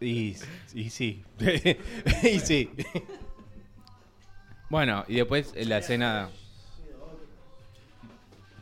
[0.00, 0.36] Y,
[0.74, 1.24] y sí,
[2.22, 2.70] y sí.
[4.68, 6.28] Bueno, y después la escena...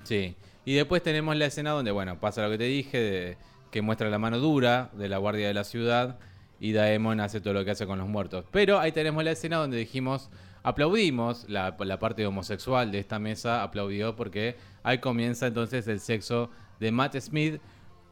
[0.04, 0.36] Sí,
[0.66, 3.36] y después tenemos la escena donde, bueno, pasa lo que te dije, de-
[3.70, 6.18] que muestra la mano dura de la guardia de la ciudad
[6.64, 8.46] y Daemon hace todo lo que hace con los muertos.
[8.50, 10.30] Pero ahí tenemos la escena donde dijimos,
[10.62, 16.50] aplaudimos, la, la parte homosexual de esta mesa aplaudió porque ahí comienza entonces el sexo
[16.80, 17.60] de Matt Smith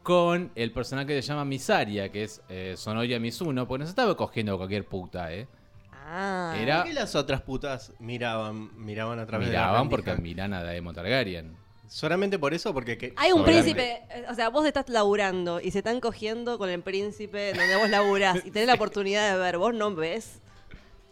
[0.03, 3.89] con el personaje que se llama Misaria, que es eh, Sonoya Mizuno, porque no se
[3.91, 5.47] estaba cogiendo cualquier puta, ¿eh?
[5.91, 6.55] Ah.
[6.61, 10.53] Era- ¿Por qué las otras putas miraban, miraban a través de la Miraban porque miran
[10.53, 11.55] a Daemon Targaryen.
[11.93, 15.69] Solamente por eso, porque que- Hay un príncipe, eh, o sea, vos estás laburando y
[15.69, 19.59] se están cogiendo con el príncipe donde vos laburás y tenés la oportunidad de ver,
[19.59, 20.39] vos no ves.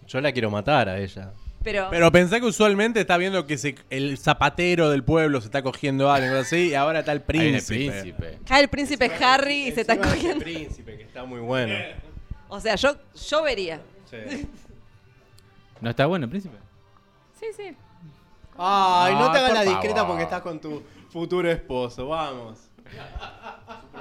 [0.07, 1.33] yo la quiero matar a ella.
[1.63, 5.61] Pero, Pero pensá que usualmente está viendo que se- el zapatero del pueblo se está
[5.61, 8.01] cogiendo a alguien así y ahora está el Ahí viene el príncipe.
[8.01, 8.39] príncipe.
[8.47, 10.43] cae el príncipe Harry y se está Encima ese cogiendo.
[10.43, 11.75] príncipe, que está muy bueno.
[12.49, 12.95] O sea, yo,
[13.29, 13.79] yo vería.
[14.09, 14.17] Sí.
[15.79, 16.57] ¿No está bueno el príncipe?
[17.39, 17.75] Sí, sí.
[18.63, 20.07] Ay, no te hagas por la discreta favor.
[20.09, 22.59] porque estás con tu futuro esposo, vamos.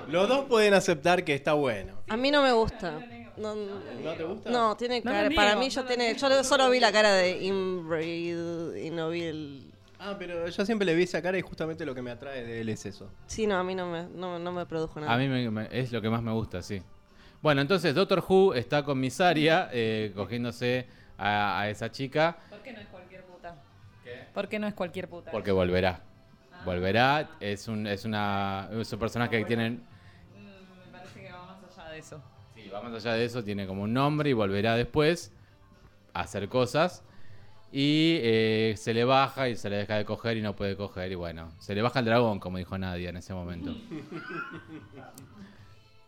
[0.08, 1.94] Los dos pueden aceptar que está bueno.
[2.08, 2.98] A mí no me gusta.
[3.36, 4.50] No, ¿No te gusta?
[4.50, 5.28] no, tiene No lo cara.
[5.28, 6.14] niego, para mí no yo lo tiene.
[6.14, 9.72] Yo solo vi la cara de Inbreed y no vi el.
[9.98, 12.60] Ah, pero yo siempre le vi esa cara y justamente lo que me atrae de
[12.62, 13.10] él es eso.
[13.26, 15.12] Sí, no, a mí no me, no, no me produjo nada.
[15.12, 16.82] A mí me- me- es lo que más me gusta, sí.
[17.42, 22.72] Bueno, entonces Doctor Who está con Misaria eh, cogiéndose a, a esa chica ¿Por qué
[22.72, 22.86] no es?
[24.40, 25.30] ¿Por qué no es cualquier puta?
[25.30, 26.00] porque volverá.
[26.64, 29.68] Volverá, es un, es una, es un personaje que tiene...
[29.68, 29.80] Mm, me
[30.90, 32.22] parece que va más allá de eso.
[32.54, 35.30] Sí, va más allá de eso, tiene como un nombre y volverá después
[36.14, 37.04] a hacer cosas.
[37.70, 41.12] Y eh, se le baja y se le deja de coger y no puede coger.
[41.12, 43.76] Y bueno, se le baja el dragón, como dijo Nadia en ese momento.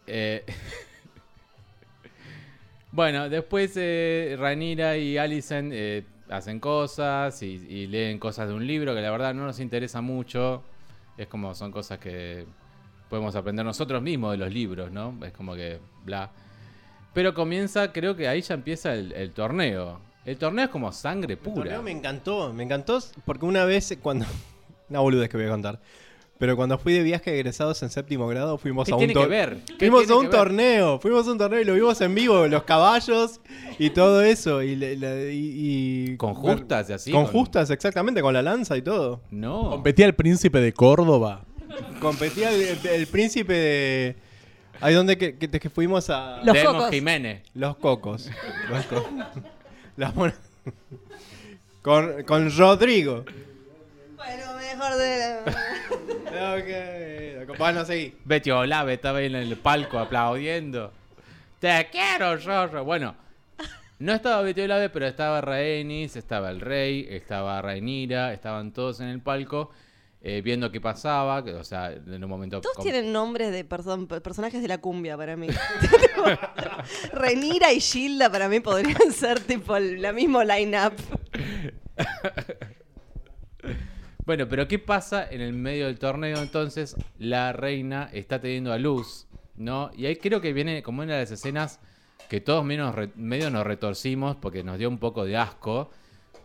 [0.09, 0.45] Eh,
[2.93, 8.67] bueno, después eh, Ranira y Alicent eh, hacen cosas y, y leen cosas de un
[8.67, 10.63] libro que la verdad no nos interesa mucho.
[11.17, 12.47] Es como son cosas que
[13.09, 15.15] podemos aprender nosotros mismos de los libros, ¿no?
[15.25, 16.31] Es como que bla.
[17.13, 20.01] Pero comienza, creo que ahí ya empieza el, el torneo.
[20.25, 21.57] El torneo es como sangre El pura.
[21.57, 24.25] torneo me encantó, me encantó porque una vez cuando...
[24.89, 25.81] Una boludez que voy a contar.
[26.39, 29.27] Pero cuando fui de viaje egresados en séptimo grado, fuimos ¿Qué a un tiene que
[29.27, 29.59] ver?
[29.67, 30.39] ¿Qué Fuimos tiene a un que ver?
[30.39, 33.41] torneo, fuimos a un torneo y lo vimos en vivo, los caballos
[33.79, 34.61] y todo eso.
[34.63, 38.83] Y, y- y- Con justas y así, Con con- justas, exactamente, con la lanza y
[38.83, 39.21] todo.
[39.31, 39.71] No.
[39.71, 41.45] Competía el príncipe de Córdoba.
[42.01, 44.17] Competía el, el- el príncipe de...
[44.81, 46.41] Ahí donde que, que- que fuimos a...
[46.43, 46.91] Los Demo cocos.
[46.91, 47.43] Jiménez.
[47.55, 48.29] Los cocos.
[48.69, 49.09] Los co-
[49.97, 50.35] Las mon-
[51.83, 53.25] con, con Rodrigo.
[54.83, 55.39] Mejor de
[57.45, 58.17] Ok, bueno, seguí.
[58.25, 60.93] Betty Olave estaba ahí en el palco aplaudiendo.
[61.61, 62.85] Te quiero, Rorro.
[62.85, 63.15] Bueno,
[63.99, 69.09] no estaba Betty Olave, pero estaba Rhaenys, estaba el rey, estaba Rhaenyra, estaban todos en
[69.09, 69.71] el palco
[70.23, 71.45] eh, viendo qué pasaba.
[71.45, 72.61] que, o sea, en un momento.
[72.61, 75.49] Todos com- tienen nombres de person- personajes de la cumbia para mí.
[77.13, 80.95] Renira y Gilda para mí podrían ser tipo el- la mismo line-up.
[84.25, 86.39] Bueno, pero ¿qué pasa en el medio del torneo?
[86.39, 89.91] Entonces, la reina está teniendo a luz, ¿no?
[89.97, 91.81] Y ahí creo que viene como una de las escenas
[92.29, 95.91] que todos menos medio nos retorcimos porque nos dio un poco de asco,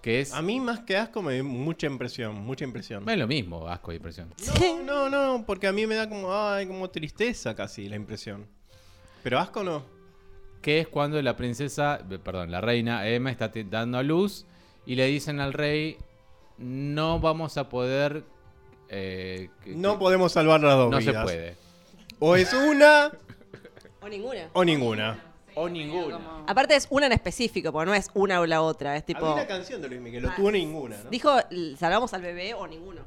[0.01, 0.33] que es...
[0.33, 3.07] A mí más que asco me dio mucha impresión, mucha impresión.
[3.07, 4.33] Es lo mismo, asco y impresión.
[4.59, 8.47] No, no, no, porque a mí me da como, ay, como tristeza casi la impresión.
[9.21, 9.83] Pero asco no.
[10.63, 14.47] Que es cuando la princesa, perdón, la reina Emma está dando a luz
[14.85, 15.97] y le dicen al rey,
[16.57, 18.23] no vamos a poder...
[18.89, 21.55] eh, que- No que- podemos salvar las dos no se puede.
[22.19, 23.11] O es una
[24.01, 24.49] O ninguna.
[24.53, 25.23] o ninguna.
[25.55, 26.19] O ninguna.
[26.45, 28.95] Aparte es una en específico, porque no es una o la otra.
[28.95, 29.25] Es tipo.
[29.25, 31.09] Había una canción de Luis Miguel, lo tuvo ninguna, ¿no?
[31.09, 31.31] Dijo,
[31.79, 33.01] salvamos al bebé o ninguno.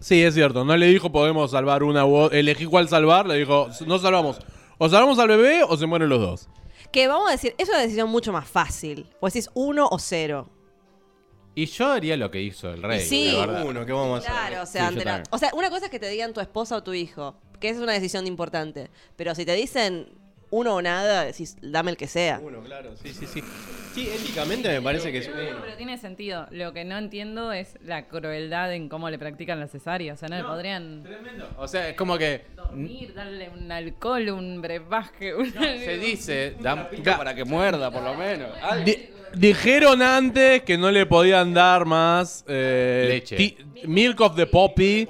[0.00, 0.64] Sí, es cierto.
[0.64, 2.36] No le dijo podemos salvar una u otra.
[2.38, 3.26] Elegí cuál salvar.
[3.26, 4.38] Le dijo, no salvamos.
[4.76, 6.48] O salvamos al bebé o se mueren los dos.
[6.90, 9.06] Que vamos a decir, es una decisión mucho más fácil.
[9.20, 10.48] Pues decís uno o cero.
[11.54, 13.00] Y yo haría lo que hizo el rey.
[13.00, 13.30] Sí.
[13.32, 13.64] la verdad.
[13.66, 14.32] Uno, ¿qué vamos a hacer?
[14.32, 15.26] Claro, o sea, Sí, yo ante la- también.
[15.30, 17.76] o sea, una cosa es que te digan tu esposa o tu hijo, que es
[17.78, 18.90] una decisión importante.
[19.16, 20.08] Pero si te dicen
[20.54, 22.40] uno o nada, decís, dame el que sea.
[22.42, 23.42] Uno, claro, sí, sí, sí.
[23.94, 25.36] Sí, éticamente me parece que es uno.
[25.62, 26.46] Pero tiene sentido.
[26.50, 30.14] Lo que no entiendo es la crueldad en cómo le practican la cesárea.
[30.14, 31.04] O sea, no, le podrían
[31.56, 35.34] O sea, es como que dormir, darle un alcohol, un brebaje.
[35.34, 38.50] un- se dice, dan- para que muerda, por lo menos.
[38.62, 38.84] Algo.
[38.84, 43.36] Di- dijeron antes que no le podían dar más eh, Leche.
[43.36, 45.08] ti- milk of the poppy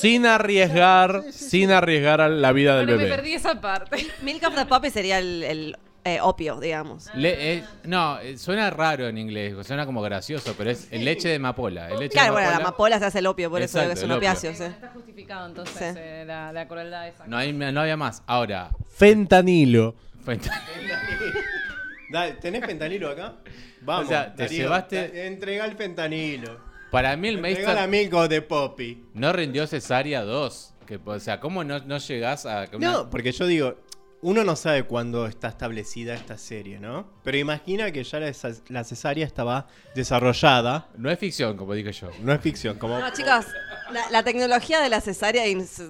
[0.00, 3.16] sin arriesgar, sin arriesgar a la vida del Bueno, me bebé.
[3.16, 4.06] perdí esa parte.
[4.22, 7.08] Milk of the Puppy sería el, el, eh, opio, digamos.
[7.14, 11.28] Le- eh, no, eh, suena raro en inglés, suena como gracioso, pero es el leche
[11.28, 11.88] de amapola.
[11.88, 13.92] El leche Claro, de bueno, la amapola, amapola se hace el opio, por eso Exacto,
[13.94, 14.28] es el un opio.
[14.30, 14.54] opiáceo.
[14.54, 14.64] sí.
[14.64, 16.00] Está justificado entonces Sí.
[16.02, 17.26] eh, la, la crueldad esa.
[17.26, 18.22] No, hay, no había más.
[18.26, 19.94] Ahora, Fentanilo.
[20.24, 20.94] fentanilo.
[22.10, 23.34] Dale, ¿tenés fentanilo acá?
[23.80, 24.04] Vamos.
[24.04, 26.58] O sea, te llevaste- ta- Entrega el fentanilo.
[26.94, 29.04] Para mí el Meister milk de Poppy.
[29.14, 30.74] no rindió cesárea 2.
[30.86, 32.66] Que, o sea, ¿cómo no, no llegás a...
[32.66, 33.76] que una- No, porque yo digo,
[34.20, 37.10] uno no sabe cuándo está establecida esta serie, ¿no?
[37.24, 40.88] Pero imagina que ya la, cesárea estaba desarrollada.
[40.96, 42.10] no es ficción, como dije yo.
[42.22, 42.98] No es ficción, como...
[42.98, 43.46] No, chicos,
[43.90, 45.88] la, la tecnología de la cesárea se,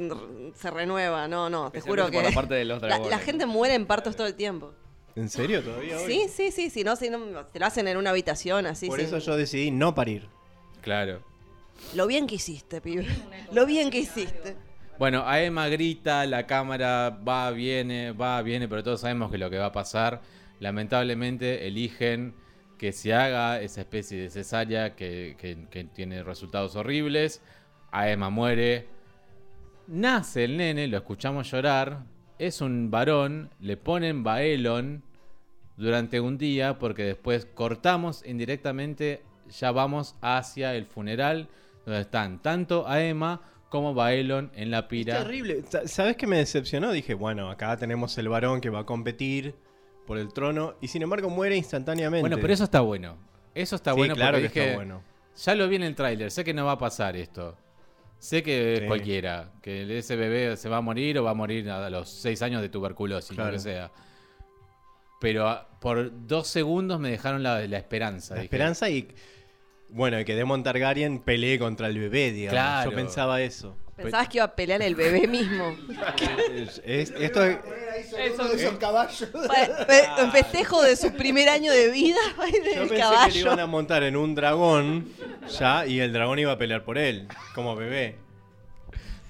[0.55, 1.29] se renueva.
[1.29, 2.17] No, no, te juro que.
[2.19, 4.73] por la parte de los la, gente muere en partos todo el tiempo.
[5.17, 6.11] ¿En serio todavía hoy?
[6.11, 8.89] Sí, sí, sí, si no, si no, te lo hacen en una habitación así.
[8.89, 10.29] Por sin- eso yo decidí no parir.
[10.85, 11.23] Claro.
[11.95, 13.07] Lo bien que hiciste, pibe.
[13.53, 14.57] Lo bien que hiciste.
[14.99, 19.51] Bueno, a Emma grita, la cámara va, viene, va, viene, pero todos sabemos que lo
[19.51, 20.21] que va a pasar,
[20.61, 22.35] lamentablemente eligen
[22.79, 27.43] que se haga esa especie de cesárea que, que- que tiene resultados horribles.
[27.91, 28.87] A Emma muere.
[29.87, 32.05] Nace el nene, lo escuchamos llorar.
[32.39, 35.03] Es un varón, le ponen Baelon
[35.77, 41.49] durante un día porque después cortamos indirectamente, ya vamos hacia el funeral
[41.85, 45.19] donde están tanto a Emma como Baelon en la Es pira.
[45.19, 45.63] terrible.
[45.69, 46.93] Sa- ¿Sabes qué me decepcionó?
[46.93, 49.55] Dije, bueno, acá tenemos el varón que va a competir
[50.07, 52.21] por el trono y sin embargo muere instantáneamente.
[52.21, 53.17] Bueno, pero eso está bueno.
[53.55, 55.03] Eso está Sí, bueno claro porque que está dije, bueno.
[55.37, 57.57] ya lo vi en el tráiler, sé que no va a pasar esto.
[58.19, 58.87] Sé que es Sí.
[58.87, 62.41] cualquiera, que ese bebé se va a morir o va a morir a los seis
[62.43, 63.51] años de tuberculosis, Claro.
[63.51, 63.91] lo que sea.
[65.21, 68.35] Pero ah, por dos segundos me dejaron la, la esperanza.
[68.35, 69.09] La dije, esperanza y...
[69.95, 72.53] Bueno, y que Demon Targaryen pelee contra el bebé, digamos.
[72.61, 72.91] Claro.
[72.91, 73.77] Yo pensaba eso.
[73.97, 75.77] Pensabas que iba a pelear el bebé mismo.
[76.53, 77.59] Es- es- esto es-
[78.19, 79.29] Eso esos caballos.
[79.33, 83.39] Bueno, fe- En festejo de su primer año de vida, yo el pensé que le
[83.39, 83.69] iban a caballo.
[83.69, 85.09] montar en un dragón
[85.61, 88.17] ya y el dragón iba a pelear por él, como bebé.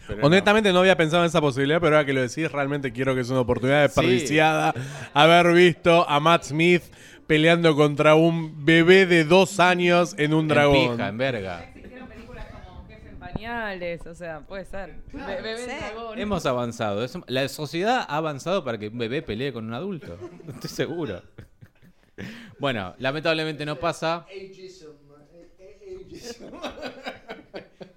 [0.06, 0.26] Pero.
[0.26, 0.80] Honestamente no.
[0.80, 3.40] había pensado en esa posibilidad, pero ahora que lo decís, realmente quiero que es una
[3.40, 4.00] oportunidad Sí.
[4.00, 4.74] desperdiciada
[5.14, 6.82] haber visto a Matt Smith
[7.26, 10.96] peleando contra un bebé de dos años en un En dragón.
[10.96, 11.64] pija, en verga.
[11.64, 14.94] Existieron películas como Jefe en Pañales, o sea, puede ser.
[15.12, 15.70] Be- Bebé Sí.
[15.78, 16.18] dragón.
[16.18, 17.04] Hemos avanzado.
[17.04, 20.18] Es- la sociedad ha avanzado para que un bebé pelee con un adulto.
[20.48, 21.22] Estoy seguro.
[22.60, 24.18] Bueno, lamentablemente no pasa.
[24.28, 24.86] Ageism.
[25.32, 26.44] eh, eh, ageism.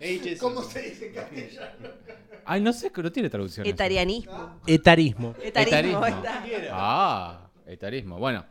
[0.01, 0.39] Ageism.
[0.39, 1.87] ¿Cómo se dice en castellano?
[2.43, 3.63] Ay, no sé, que no tiene traducción.
[3.65, 3.73] eso.
[3.75, 4.59] Etarianismo.
[4.65, 5.35] Etarismo.
[5.43, 5.67] Etarismo.
[5.77, 6.03] Etarismo.
[6.03, 6.43] ahí está.
[6.71, 8.17] Ah, etarismo.
[8.17, 8.43] Bueno,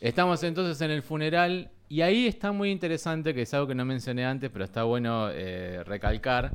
[0.00, 3.84] estamos entonces en el funeral y ahí está muy interesante, que es algo que no
[3.84, 6.52] mencioné antes, pero está bueno eh, recalcar,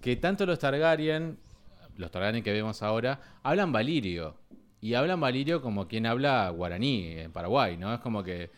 [0.00, 1.38] que tanto los Targaryen,
[1.96, 4.36] los Targaryen que vemos ahora, hablan valirio.
[4.80, 7.94] Y hablan valirio como quien habla guaraní en Paraguay, ¿no?
[7.94, 8.50] Es como que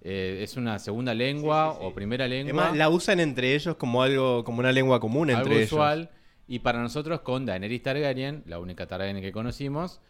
[0.00, 2.52] eh, es una segunda lengua o primera lengua.
[2.52, 5.72] Además, la usan entre ellos como algo, como una lengua común entre algo ellos.
[5.72, 6.10] usual.
[6.46, 10.00] Y para nosotros con Daenerys Targaryen, la única Targaryen que conocimos,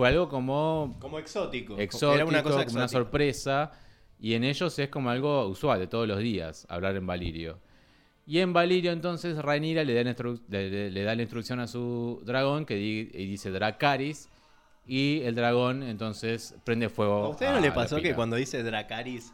[0.00, 1.78] fue algo como Como exótico.
[1.78, 3.72] exótico, Era una cosa como una sorpresa.
[4.18, 7.58] Y en ellos es como algo usual de todos los días, hablar en Valirio.
[8.26, 12.66] Y en Valirio entonces Rhaenyra le da, instru- le, da la instrucción a su dragón
[12.66, 14.28] que di- y dice Dracaris.
[14.86, 17.24] Y el dragón entonces prende fuego.
[17.24, 19.32] ¿A ustedes no a le pasó que cuando dice Dracaris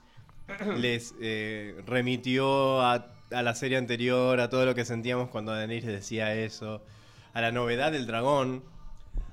[0.78, 5.84] les eh, remitió a, a la serie anterior, a todo lo que sentíamos cuando Daenerys
[5.86, 6.82] decía eso,
[7.32, 8.62] a la novedad del dragón?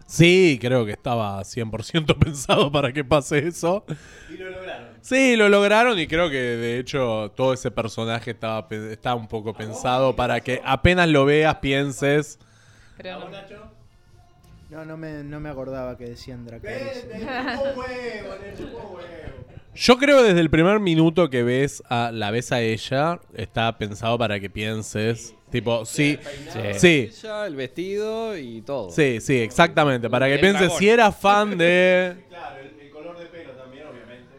[0.06, 3.84] Sí, creo que estaba 100% pensado para que pase eso.
[4.30, 4.88] Y lo lograron.
[5.02, 9.28] Sí, lo lograron y creo que de hecho todo ese personaje estaba, pe- está un
[9.28, 12.40] poco pensado para que apenas lo veas pienses.
[12.98, 13.74] Pero no.
[14.70, 17.06] No, no me, no me acordaba que decían Dracarys.
[19.76, 24.18] Yo creo desde el primer minuto que ves a la ves a ella, está pensado
[24.18, 25.36] para que pienses.
[25.50, 26.18] Tipo, sí,
[26.78, 28.90] sí, Ella, el vestido y todo.
[28.90, 30.10] sí, sí, exactamente.
[30.10, 30.80] Para que El pienses dragón.
[30.80, 32.26] si eras fan de.
[32.30, 34.30] Claro, el, el color de pelo también, obviamente.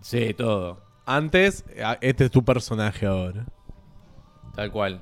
[0.00, 0.80] Sí, todo.
[1.04, 3.46] Antes, a- este es tu personaje ahora.
[4.54, 5.00] Tal cual.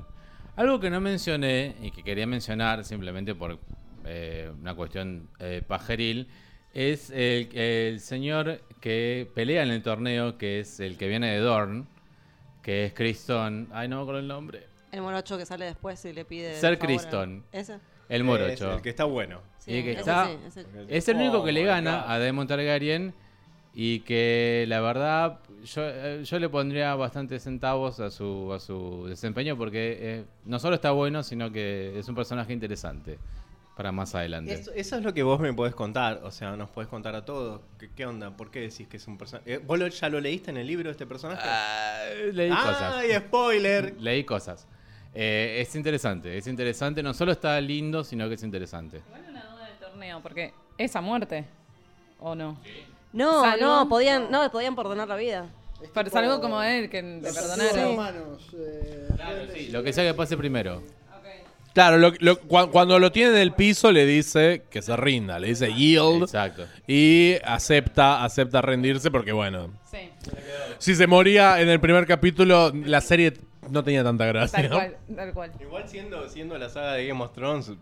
[0.56, 3.58] Algo que no mencioné y que quería mencionar simplemente por
[4.04, 6.28] eh, una cuestión eh, pajeril
[6.74, 11.38] es el, el señor que pelea en el torneo, que es el que viene de
[11.38, 11.86] Dorn,
[12.62, 13.68] que es Criston.
[13.72, 14.66] Ay, no me acuerdo el nombre.
[14.92, 16.54] El morocho que sale después y le pide.
[16.56, 17.44] Ser Criston.
[17.52, 17.74] Ese.
[18.08, 18.74] El Es morocho.
[18.74, 19.40] el que está bueno.
[19.58, 20.60] Sí, Y que ese está- sí.
[20.88, 22.10] Es el único Oh que le my gana God.
[22.10, 23.14] a Daemon Targaryen
[23.72, 29.06] y que la verdad yo, eh, yo le pondría bastantes centavos a su, a su
[29.08, 33.18] desempeño porque eh, no solo está bueno, sino que es un personaje interesante
[33.76, 34.54] para más adelante.
[34.54, 37.24] Eso, eso es lo que vos me podés contar, o sea, nos podés contar a
[37.24, 37.60] todos.
[37.78, 38.30] ¿Qué, qué onda?
[38.36, 39.54] ¿Por qué decís que es un personaje?
[39.54, 41.42] Eh, ¿Vos lo- ya lo leíste en el libro este personaje?
[41.44, 42.94] Ah, leí cosas.
[42.94, 43.94] ¡Ay, spoiler!
[44.00, 44.66] Leí cosas.
[45.12, 47.02] Eh, es interesante, es interesante.
[47.02, 49.00] No solo está lindo, sino que es interesante.
[49.06, 51.44] Igual una duda del torneo, porque ¿es a muerte?
[52.20, 52.58] ¿O no?
[53.12, 55.46] No, Salvo- no, podían, no, podían perdonar la vida.
[55.92, 57.92] Pero es algo como él, que le Los perdonaron.
[57.92, 58.48] humanos.
[58.56, 60.82] eh, Sí, decir- lo que sea que pase primero.
[61.74, 65.38] Claro, lo- lo- cua- cuando lo tiene en el piso le dice que se rinda,
[65.40, 66.66] le dice yield Exacto.
[66.86, 70.08] y acepta, acepta rendirse porque bueno, Sí,
[70.78, 73.34] si se moría en el primer capítulo la serie
[73.70, 74.60] no tenía tanta gracia.
[74.60, 75.52] tal cual, tal cual.
[75.60, 77.72] Igual siendo, siendo la saga de Game of Thrones,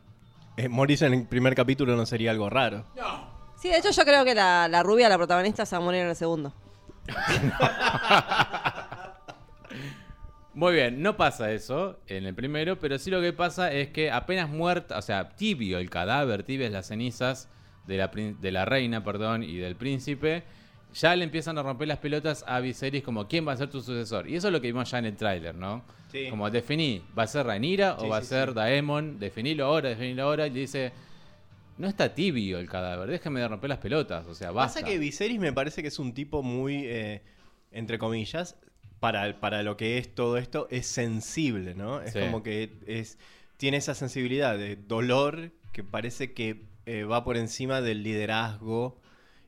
[0.57, 2.87] eh, morirse en el primer capítulo no sería algo raro.
[3.61, 6.01] Sí, de hecho yo creo que la, la rubia, la protagonista, se va a morir
[6.01, 6.55] en el segundo.
[10.55, 14.11] Muy bien, no pasa eso en el primero, pero sí lo que pasa es que
[14.11, 17.49] apenas muerta, o sea, tibio el cadáver, tibias las cenizas
[17.87, 20.45] de la, de la reina, perdón, y del príncipe,
[20.93, 23.81] ya le empiezan a romper las pelotas a Viserys como quién va a ser tu
[23.81, 24.29] sucesor.
[24.29, 25.83] Y eso es lo que vimos ya en el tráiler, ¿no?
[26.11, 26.29] Sí.
[26.29, 28.55] Como definí, ¿va a ser Rhaenyra Sí, o va sí, a ser.
[28.55, 29.19] Daemon?
[29.19, 30.47] Definilo ahora, definilo ahora.
[30.47, 30.93] Y le dice,
[31.79, 34.81] no está tibio el cadáver, déjame de romper las pelotas, o sea, basta.
[34.81, 37.23] Pasa que Viserys me parece que es un tipo muy, eh,
[37.71, 38.57] entre comillas,
[39.03, 42.01] para, para lo que es todo esto, es sensible, ¿no?
[42.01, 42.21] Es Sí.
[42.21, 43.19] como que es
[43.57, 49.01] tiene esa sensibilidad de dolor que parece que eh, va por encima del liderazgo.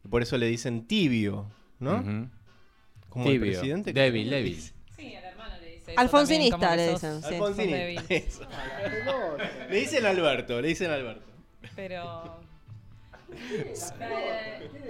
[0.04, 1.46] Y por eso le dicen tibio,
[1.78, 2.02] ¿no?
[3.08, 3.94] Como el Tibio, presidente.
[3.94, 4.56] que- débil, débil.
[4.96, 5.92] Sí, al hermano le dice.
[5.92, 7.22] eso Alfonsinista le dicen.
[7.22, 7.28] sí.
[7.34, 8.02] Alfonsinista.
[9.70, 11.24] Le dicen Alberto, le dicen Alberto.
[11.76, 12.40] Pero.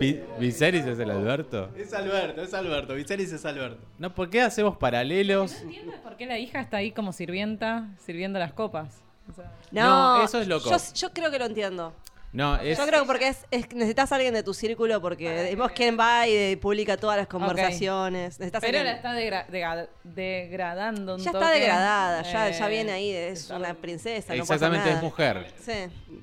[0.01, 1.71] Vi- ¿Viserys es el Alberto?
[1.77, 2.95] Es Alberto, es Alberto.
[2.95, 3.81] Viserys es Alberto.
[3.99, 5.53] No, ¿por qué hacemos paralelos?
[5.53, 9.03] No entiendo por qué la hija está ahí como sirvienta, sirviendo las copas.
[9.31, 10.69] O sea, No, No, eso es loco.
[10.71, 11.95] Yo, yo creo que lo entiendo.
[12.33, 12.77] No, es.
[12.77, 15.97] Yo creo que porque es, es- necesitas a alguien de tu círculo porque vos quién
[15.99, 18.39] va y de- publica todas las conversaciones.
[18.39, 23.11] Pero alguien- la está degra- degradando un ya está degradada, ya, ya Eh, viene ahí,
[23.11, 24.35] es está- una princesa.
[24.35, 25.47] no pasa Exactamente, es mujer.
[25.61, 25.73] Sí.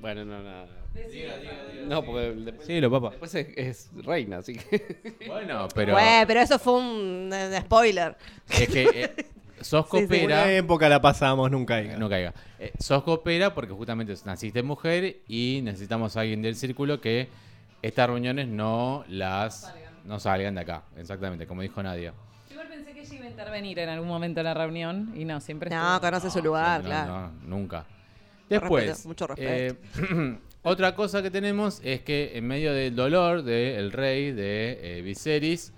[0.00, 0.66] Bueno, no, nada.
[0.66, 0.81] No,
[2.04, 3.10] porque después, Sí, lo papá.
[3.10, 5.14] después es, es reina, así que.
[5.26, 5.92] Bueno, pero.
[5.94, 8.16] Bueno, pero eso fue un, un spoiler.
[8.50, 9.14] Es que eh,
[9.60, 10.02] sos Sí, sí.
[10.04, 10.24] copera.
[10.24, 11.96] Una época la pasamos, nunca caiga.
[11.98, 12.32] No caiga.
[12.58, 17.28] Eh, sos copera porque justamente naciste mujer y necesitamos a alguien del círculo que
[17.82, 19.74] estas reuniones no las
[20.04, 20.82] no salgan de acá.
[20.96, 22.12] Exactamente, como dijo Nadia.
[22.48, 25.24] Yo igual pensé que ella iba a intervenir en algún momento en la reunión y
[25.24, 27.12] no, siempre No, estuvo- conoce su lugar, No, claro.
[27.12, 27.84] no, nunca.
[28.52, 29.76] Mucho Después, respeto, mucho respeto.
[30.14, 35.02] eh, otra cosa que tenemos es que en medio del dolor del rey de eh,
[35.02, 35.72] Viserys,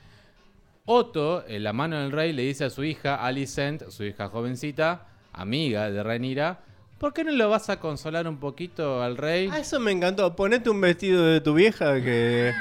[0.87, 5.07] Otto, en la mano del rey, le dice a su hija Alicent, su hija jovencita,
[5.33, 6.61] amiga de Rhaenyra,
[6.99, 9.49] ¿por qué no lo vas a consolar un poquito al rey?
[9.51, 10.37] Ah, eso me encantó.
[10.37, 12.53] Ponete un vestido de tu vieja que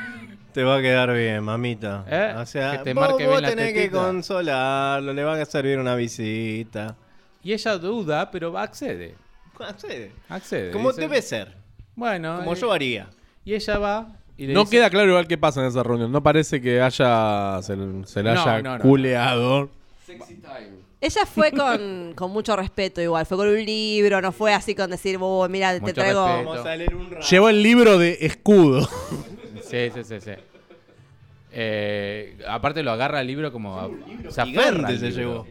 [0.54, 2.06] te va a quedar bien, mamita.
[2.10, 2.34] ¿Eh?
[2.38, 3.98] O sea, Que te vos, marque vos bien la tenés que tetita.
[4.02, 6.96] consolarlo, le van a servir una visita.
[7.44, 9.16] Y ella duda, pero accede.
[9.68, 10.12] Accede.
[10.30, 10.72] Accede.
[10.72, 11.56] Como dice, debe ser.
[11.96, 13.08] Bueno, Como eh, yo haría.
[13.46, 16.12] y ella va y le No dice- queda claro igual qué pasa en esa reunión.
[16.12, 17.76] No parece que haya se,
[18.06, 18.84] se la No, haya no, no.
[18.84, 19.70] culeado.
[20.06, 20.84] Sexy time.
[21.00, 24.90] Ella fue con, con mucho respeto igual, fue con un libro, no fue así con
[24.90, 26.24] decir, oh, mira, te traigo...
[26.24, 27.26] Vamos a leer un rato.
[27.28, 28.88] Llevó el libro de escudo.
[29.70, 30.32] Sí, sí, sí, sí.
[31.52, 33.80] Eh, aparte lo agarra el libro como...
[33.80, 33.90] a-
[34.30, 35.22] se aferra al se libro.
[35.22, 35.48] llevó.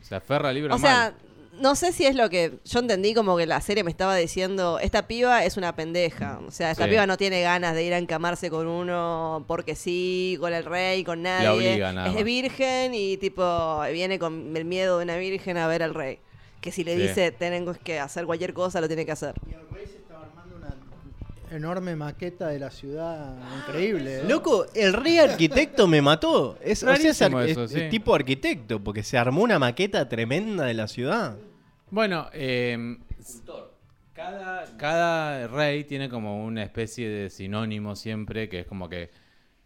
[0.00, 1.14] Se aferra al libro O sea, mal.
[1.52, 4.78] No sé si es lo que yo entendí como que la serie me estaba diciendo,
[4.78, 6.90] esta piba es una pendeja, o sea, esta Sí.
[6.90, 11.04] piba no tiene ganas de ir a encamarse con uno porque sí, con el rey,
[11.04, 11.48] con nadie.
[11.50, 15.82] obliga, nada es virgen y tipo viene con el miedo de una virgen a ver
[15.82, 16.18] al rey.
[16.60, 17.02] Que si le Sí.
[17.02, 19.34] dice tenemos que hacer cualquier cosa, lo tiene que hacer.
[19.50, 19.98] Y el rey se
[21.54, 24.20] enorme maqueta de la ciudad increíble.
[24.20, 24.24] ¿eh?
[24.28, 26.58] Loco, el rey arquitecto me mató.
[26.62, 27.80] Es, o sea, es, Rarísimo ar- eso, es- sí.
[27.80, 31.36] es tipo arquitecto, porque se armó una maqueta tremenda de la ciudad.
[31.90, 32.96] Bueno, eh,
[34.12, 39.10] cada, cada rey tiene como una especie de sinónimo siempre, que es como que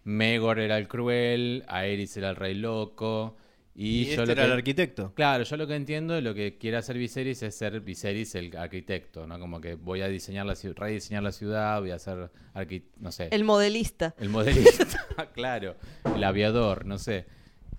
[0.05, 3.37] Megor era el cruel, Aerys era el rey loco,
[3.79, 5.13] y, Y, yo este lo era que- el arquitecto.
[5.15, 9.27] Claro, yo lo que entiendo, lo que quiere hacer Viserys es ser Viserys el arquitecto,
[9.27, 9.39] ¿no?
[9.39, 13.13] Como que voy a diseñar la ciudad, rediseñar la ciudad, voy a ser arqui- no
[13.13, 14.15] sé, El modelista.
[14.19, 14.87] el modelista,
[15.35, 15.77] claro,
[16.15, 17.27] el aviador, no sé.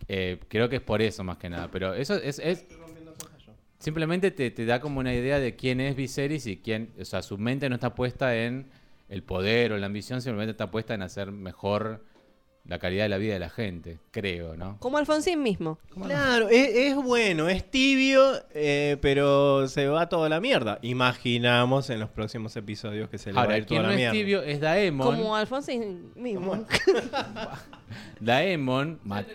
[0.07, 2.65] Eh, creo que es por eso más que nada, pero eso es, es-
[3.79, 7.21] simplemente te, te da como una idea de quién es Viserys y quién, o sea,
[7.21, 8.67] su mente no está puesta en
[9.09, 12.03] el poder o la ambición, simplemente está puesta en hacer mejor
[12.67, 14.77] la calidad de la vida de la gente, creo, ¿no?
[14.79, 15.79] Como Alfonsín mismo.
[16.03, 18.21] Claro, es, es bueno, es tibio,
[18.53, 20.77] eh, pero se va toda la mierda.
[20.81, 23.87] Imaginamos en los próximos episodios que se le va a Ahora, ir quien toda no
[23.89, 24.13] la es mierda.
[24.13, 25.15] tibio es Daemon.
[25.15, 26.65] Como Alfonsín mismo.
[28.19, 29.27] Daemon, Matt,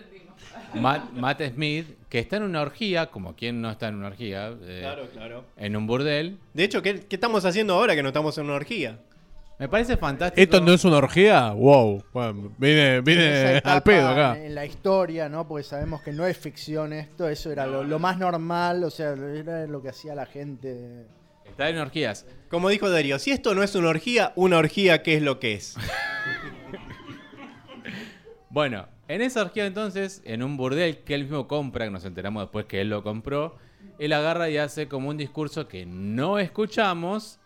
[0.75, 4.53] Matt- Matt Smith, que está en una orgía, como quien no está en una orgía,
[4.61, 5.43] eh, Claro, claro.
[5.57, 6.37] en un burdel.
[6.53, 8.99] De hecho, ¿qué, qué estamos haciendo ahora que no estamos en una orgía?
[9.59, 10.41] Me parece fantástico.
[10.41, 11.51] ¿Esto no es una orgía?
[11.51, 12.03] Wow.
[12.11, 12.97] Bueno, vine,
[13.57, 14.37] etapa, al pedo acá.
[14.37, 15.47] En la historia, ¿no?
[15.47, 19.11] Porque sabemos que no es ficción esto, eso era lo, lo más normal, o sea,
[19.11, 21.05] era lo que hacía la gente.
[21.45, 22.25] Está en orgías.
[22.49, 25.53] Como dijo Darío, si esto no es una orgía, una orgía, ¿qué es lo que
[25.53, 25.75] es?
[28.49, 32.43] Bueno, en esa orgía entonces, en un burdel que él mismo compra, que nos enteramos
[32.43, 33.57] después que él lo compró,
[33.97, 37.39] él agarra y hace como un discurso que no escuchamos,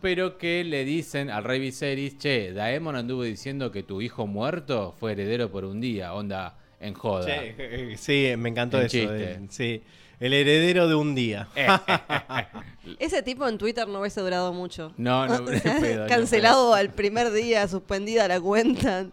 [0.00, 4.94] pero que le dicen al rey Viserys, che, Daemon anduvo diciendo que tu hijo muerto
[4.98, 7.26] fue heredero por un día, onda, en joda.
[7.26, 7.54] Che, eh,
[7.92, 8.90] eh, sí, me encantó Un eso.
[8.92, 9.32] chiste.
[9.32, 9.82] eh, sí,
[10.20, 11.48] el heredero de un día.
[12.98, 14.92] Ese tipo en Twitter no hubiese durado mucho.
[14.96, 19.06] No, no, ni en pedo, en Cancelado al primer día, suspendida la cuenta.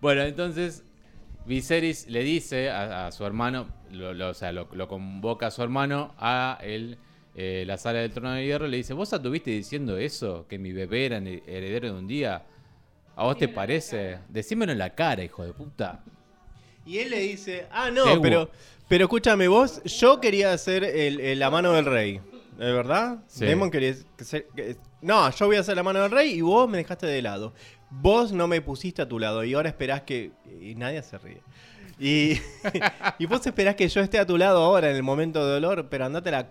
[0.00, 0.84] Bueno, entonces
[1.46, 5.50] Viserys le dice a, a su hermano, lo, lo- o sea, lo, lo convoca a
[5.50, 6.98] su hermano a el,
[7.36, 10.46] eh, la sala del trono de hierro le dice, ¿vos estuviste diciendo eso?
[10.48, 12.42] Que mi bebé era he- heredero de un día.
[13.14, 14.18] ¿A vos te parece?
[14.28, 16.02] Decímelo en la cara, hijo de puta.
[16.84, 18.50] Y él le dice, ah, no, pero,
[18.88, 22.20] pero escúchame vos, yo quería ser el, el- la mano del rey.
[22.58, 23.18] ¿Es verdad?
[23.26, 23.44] Sí.
[23.44, 24.46] Demon quería ser...
[24.56, 27.20] que- no, yo voy a ser la mano del rey y vos me dejaste de
[27.22, 27.52] lado.
[27.90, 30.32] Vos no me pusiste a tu lado y ahora esperás que...
[30.60, 31.42] Y nadie se ríe.
[31.98, 32.38] Y,
[33.18, 35.88] y vos esperás que yo esté a tu lado ahora en el momento de dolor,
[35.90, 36.48] pero andate la...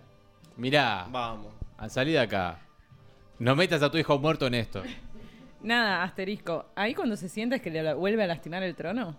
[0.58, 1.54] Mirá, Vamos.
[1.78, 2.60] a salir de acá.
[3.40, 4.82] No metas a tu hijo muerto en esto.
[5.62, 6.68] Nada, asterisco.
[6.76, 9.18] Ahí cuando se sienta es que le vuelve a lastimar el trono.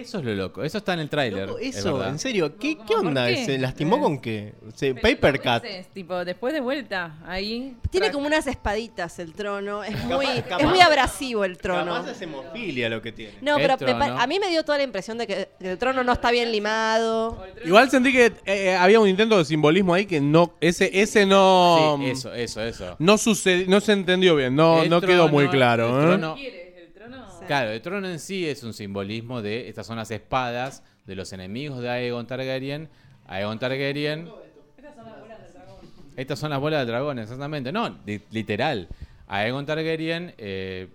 [0.00, 0.62] Eso es lo loco.
[0.62, 1.46] Eso está en el tráiler.
[1.48, 2.08] Loco, es Eso, verdad.
[2.10, 3.26] en serio, ¿qué, ¿Cómo- qué por onda?
[3.28, 3.44] qué?
[3.44, 4.00] ¿Se lastimó Eh.
[4.00, 4.54] con qué?
[4.74, 5.62] Se, paper cut.
[5.62, 7.76] veces, tipo, después de vuelta, ahí.
[7.90, 9.82] Tiene como unas espaditas el trono.
[9.84, 11.94] Es muy, capaz- es muy abrasivo el trono.
[11.94, 13.34] Capaz es hemofilia lo que tiene.
[13.40, 13.98] No, pero me trono.
[13.98, 16.50] pa- a mí me dio toda la impresión de que el trono no está bien
[16.52, 17.42] limado.
[17.64, 20.54] Igual sentí que eh, había un intento de simbolismo ahí que no.
[20.60, 21.96] Ese, ese no.
[22.00, 22.96] Sí, eso, eso, eso.
[22.98, 26.14] No sucedió, no se entendió bien, no, El no quedó trono- muy claro.
[26.14, 26.67] el ¿eh?
[27.48, 31.32] Claro, el trono en sí es un simbolismo de estas son las espadas de los
[31.32, 32.88] enemigos de Aegon Targaryen.
[33.26, 34.28] Aegon Targaryen.
[36.16, 37.72] Estas son las bolas del dragón, exactamente.
[37.72, 38.88] No, li- literal.
[39.28, 40.88] Aegon Targaryen eh,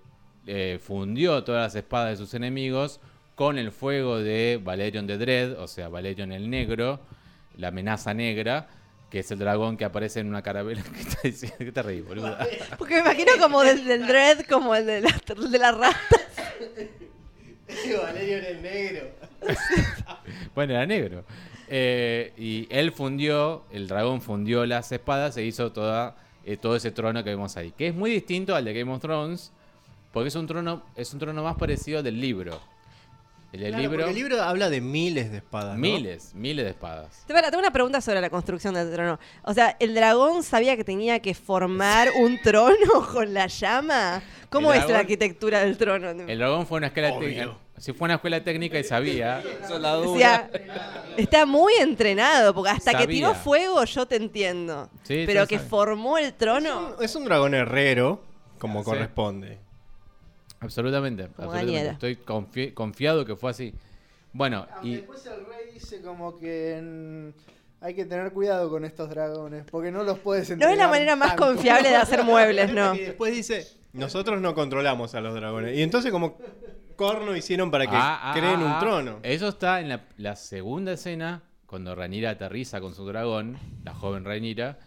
[0.47, 2.99] eh, fundió todas las espadas de sus enemigos
[3.35, 6.99] con el fuego de Valerion the Dread, o sea, Valerion el Negro,
[7.57, 8.67] la amenaza negra,
[9.13, 10.81] que es el dragón que aparece en una carabela.
[10.91, 11.57] ¿Qué está diciendo?
[11.59, 12.01] ¿Qué te reí?
[12.79, 15.97] Porque me imagino como del, del Dread, como el de la, de la rata.
[18.01, 19.11] Valerio en el negro.
[20.55, 21.25] Bueno, era negro.
[21.67, 26.89] Eh, y él fundió, el dragón fundió las espadas e hizo toda, eh, todo ese
[26.89, 27.71] trono que vemos ahí.
[27.71, 29.51] Que es muy distinto al de Game of Thrones,
[30.11, 32.59] porque es un trono, es un trono más parecido al del libro.
[33.53, 35.75] El del Claro, libro, el libro habla de miles de espadas.
[35.75, 35.79] ¿no?
[35.79, 37.23] miles, miles de espadas.
[37.27, 39.19] Tengo una pregunta sobre la construcción del trono.
[39.43, 44.23] O sea, ¿el dragón sabía que tenía que formar un trono con la llama?
[44.49, 46.09] ¿Cómo El es la arquitectura del trono?
[46.09, 47.53] El dragón fue a una escuela técnica.
[47.77, 49.43] Si fue una escuela técnica y sabía.
[49.71, 50.49] O sea,
[51.15, 54.89] está muy entrenado, porque hasta que tiró fuego yo te entiendo.
[55.03, 55.69] Sí, Pero que sabe.
[55.69, 56.95] formó el trono...
[56.99, 58.19] Es un dragón herrero,
[58.57, 59.59] como corresponde.
[60.63, 61.23] Absolutamente.
[61.37, 61.89] Absolutamente.
[61.89, 63.73] Estoy confi- confiado que fue así.
[64.31, 67.31] Bueno, Aunque y después el rey dice como que
[67.81, 70.87] hay que tener cuidado con estos dragones, porque no los puedes No entrenar es la
[70.87, 71.45] manera más tanto.
[71.47, 72.95] confiable de hacer muebles, ¿no?
[72.95, 75.77] Y después dice, nosotros no controlamos a los dragones.
[75.77, 76.37] Y entonces como
[76.95, 79.19] corno hicieron para que Ah, ah, creen ah, un trono.
[79.23, 84.23] Eso está en la, la segunda escena, cuando Rhaenyra aterriza con su dragón, la joven
[84.25, 84.77] Rhaenyra,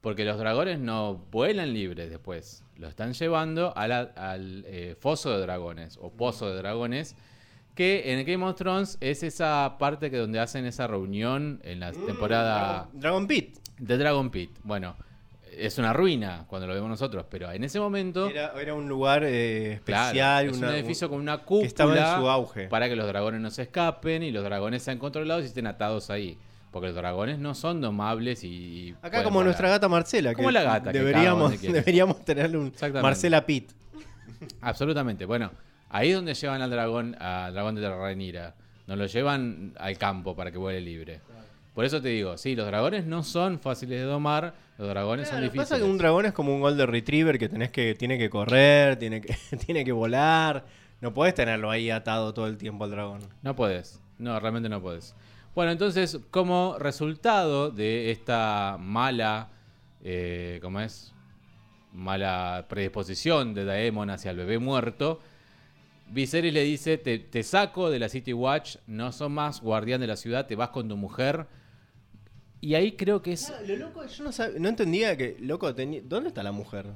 [0.00, 2.64] porque los dragones no vuelan libres después.
[2.76, 7.14] Lo están llevando a la- al eh, foso de dragones, o pozo de dragones,
[7.74, 11.92] que en Game of Thrones es esa parte que donde hacen esa reunión en la
[11.92, 13.58] temporada Dragon Pit.
[13.78, 14.50] de Dragon Pit.
[14.64, 14.96] Bueno,
[15.56, 18.28] es una ruina cuando lo vemos nosotros, pero en ese momento...
[18.28, 20.46] Era, era un lugar eh, Claro, especial.
[20.48, 22.68] es una- un edificio con una cúpula que estaba en su auge.
[22.68, 26.08] para que los dragones no se escapen y los dragones sean controlados y estén atados
[26.10, 26.38] ahí.
[26.70, 28.94] Porque los dragones no son domables y.
[29.02, 29.46] Acá como volar.
[29.46, 30.34] nuestra gata Marcela.
[30.34, 32.72] Como que la gata que Deberíamos, deberíamos tenerle un.
[33.02, 33.72] Marcela Pitt.
[34.60, 35.24] Absolutamente.
[35.24, 35.50] Bueno,
[35.88, 38.54] ahí es donde llevan al dragón, al dragón de la Rhaenyra.
[38.86, 41.20] Nos lo llevan al campo para que vuele libre.
[41.74, 45.40] Por eso te digo, sí, los dragones no son fáciles de domar, los dragones son
[45.40, 45.68] difíciles.
[45.68, 48.96] pasa que un dragón es como un golden retriever que tenés que tiene que correr,
[48.98, 50.64] tiene que tiene que volar.
[51.00, 53.20] No podés tenerlo ahí atado todo el tiempo al dragón.
[53.42, 54.00] No puedes.
[54.18, 55.14] No, realmente no puedes.
[55.54, 59.50] Bueno, entonces, como resultado de esta mala,
[60.02, 61.12] eh, ¿cómo es?
[61.92, 65.20] Mala predisposición de Daemon hacia el bebé muerto,
[66.08, 70.06] Viserys le dice, te, te saco de la City Watch, no sos más guardián de
[70.06, 71.46] la ciudad, te vas con tu mujer.
[72.60, 73.52] Y ahí creo que es...
[73.66, 76.86] Lo loco, yo no, sab- no entendía que, loco, tenía- ¿dónde está la mujer?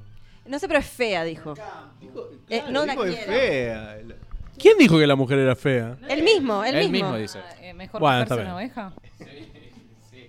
[0.47, 1.55] No sé, pero es fea, dijo.
[1.55, 3.99] Eh, Claro, no la dijo, es fea.
[4.59, 5.97] ¿Quién dijo que la mujer era fea?
[6.09, 7.09] El mismo, el Él mismo.
[7.11, 7.39] mismo dice.
[7.39, 8.93] Ah, eh, mejor Bueno, una oveja.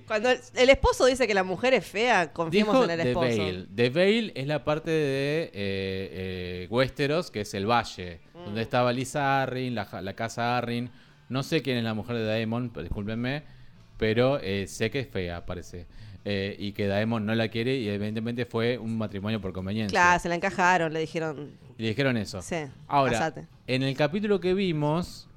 [0.07, 3.07] Cuando el, el esposo dice que la mujer es fea, confiemos Dijo en el The
[3.09, 3.27] esposo.
[3.43, 3.65] Vale.
[3.75, 8.45] The Vale es la parte de eh, eh, Westeros, que es el valle, Mm.
[8.45, 10.91] donde estaba Lisa Arryn, la, ja- la casa Arryn.
[11.29, 13.43] No sé quién es la mujer de Daemon, pero discúlpenme,
[13.97, 15.87] pero eh, sé que es fea, parece.
[16.27, 19.95] Eh, y que Daemon no la quiere y evidentemente fue un matrimonio por conveniencia.
[19.99, 21.51] Claro, se la encajaron, le dijeron.
[21.77, 22.41] Le dijeron eso.
[22.41, 22.55] Sí,
[22.87, 23.33] Ahora,
[23.67, 25.27] en el capítulo que vimos,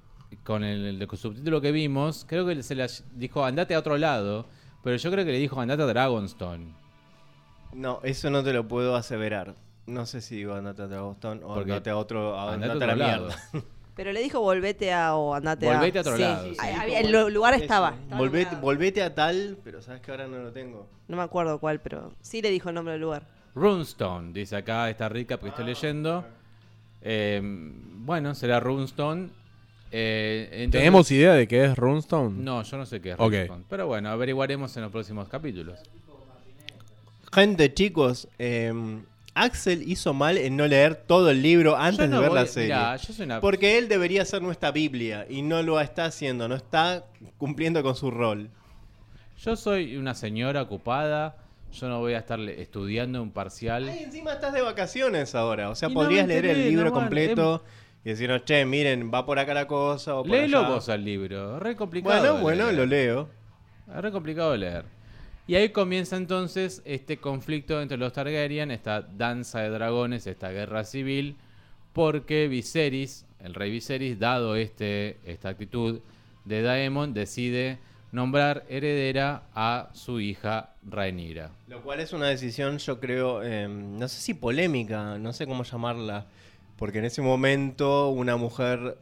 [0.44, 2.86] con el, el subtítulo que vimos, creo que se le
[3.16, 4.46] dijo andate a otro lado,
[4.82, 6.72] pero yo creo que le dijo andate a Dragonstone.
[7.74, 9.54] No, eso no te lo puedo aseverar.
[9.86, 12.72] No sé si digo andate a Dragonstone o Porque andate a otro, a- andate a
[12.72, 13.26] andate a la lado.
[13.52, 13.68] mierda.
[13.98, 15.74] Pero le dijo volvete a o andate a.
[15.74, 16.56] Volvete a otro lado, sí.
[16.60, 17.96] Ahí había- el lu- lugar estaba.
[18.16, 20.86] Volvete, volvete a tal, pero sabes que ahora no lo tengo.
[21.08, 23.24] No me acuerdo cuál, pero sí le dijo el nombre del lugar.
[23.56, 26.24] Runestone, dice acá esta recap que estoy leyendo.
[27.02, 29.30] Eh, bueno, será Runestone.
[29.90, 32.36] Eh, entonces- ¿Tenemos idea de qué es Runestone?
[32.40, 33.32] No, yo no sé qué es Ok.
[33.32, 33.64] Runestone.
[33.68, 35.80] Pero bueno, averiguaremos en los próximos capítulos.
[37.32, 38.72] Gente, chicos, eh,
[39.42, 42.46] Axel hizo mal en no leer todo el libro antes no de ver voy- la
[42.46, 42.74] serie.
[42.74, 46.48] mirá, yo soy una- Porque él debería ser nuestra Biblia y no lo está haciendo,
[46.48, 47.04] no está
[47.38, 48.50] cumpliendo con su rol.
[49.42, 51.36] Yo soy una señora ocupada.
[51.72, 53.88] Yo no voy a estar estudiando un parcial.
[53.90, 56.90] Ay, encima estás de vacaciones ahora, o sea, Y no podrías leer el libro no,
[56.92, 57.62] bueno, completo
[58.04, 60.68] y decirnos, che, miren, va por acá la cosa o por Léelo allá.
[60.70, 61.60] vos al libro.
[61.60, 62.20] Re complicado.
[62.20, 62.74] Bueno, bueno, leer.
[62.76, 63.28] lo leo.
[63.94, 64.84] Es re complicado de leer.
[65.48, 70.84] Y ahí comienza entonces este conflicto entre los Targaryen, esta danza de dragones, esta guerra
[70.84, 71.38] civil,
[71.94, 76.00] porque Viserys, el rey Viserys, dado este, esta actitud
[76.44, 77.78] de Daemon, decide
[78.12, 81.50] nombrar heredera a su hija Rhaenyra.
[81.66, 85.64] Lo cual es una decisión, yo creo, eh, no sé si polémica, no sé cómo
[85.64, 86.26] llamarla,
[86.76, 88.98] porque en ese momento una mujer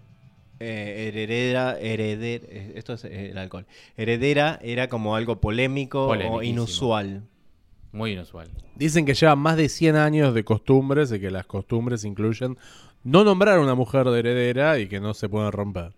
[0.61, 6.43] eh, heredera, hereder, eh, esto es eh, el alcohol, heredera era como algo polémico o
[6.43, 7.23] inusual.
[7.93, 8.49] Muy inusual.
[8.75, 12.59] Dicen que llevan más de 100 años de costumbres y que las costumbres incluyen
[13.05, 15.93] no nombrar a una mujer de heredera y que no se pueden romper.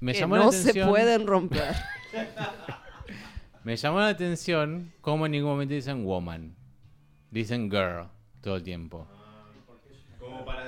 [0.00, 1.74] Me que llamó la no se atención- pueden romper.
[3.64, 6.54] Me llamó la atención cómo en ningún momento dicen woman.
[7.30, 8.06] Dicen girl
[8.40, 9.06] todo el tiempo.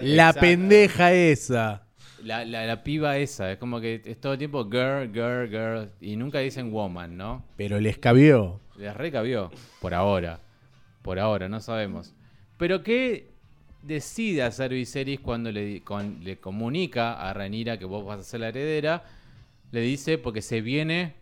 [0.00, 1.86] La pendeja esa.
[2.22, 5.90] La, la, la piba esa, es como que es todo el tiempo girl, girl, girl.
[6.00, 7.44] Y nunca dicen woman, ¿no?
[7.56, 8.60] Pero les cabió.
[8.76, 9.50] Les recabió.
[9.80, 10.40] Por ahora.
[11.02, 12.14] Por ahora, no sabemos.
[12.58, 13.30] Pero ¿qué
[13.82, 18.40] decide hacer Viserys cuando le, con- le comunica a Rhaenyra que vos vas a ser
[18.40, 19.02] la heredera?
[19.72, 21.14] Le dice, porque se viene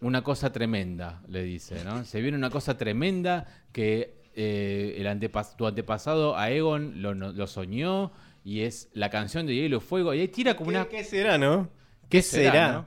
[0.00, 2.04] una cosa tremenda, le dice, ¿no?
[2.04, 7.46] Se viene una cosa tremenda que eh, el antepas- tu antepasado Aegon lo, no- lo
[7.46, 8.12] soñó
[8.44, 10.14] y es la canción de Hielo y Fuego.
[10.14, 10.88] Y ahí tira como ¿Qué, una...
[10.88, 11.68] qué será, no?
[12.08, 12.72] ¿Qué ¿Qué será?
[12.72, 12.86] no?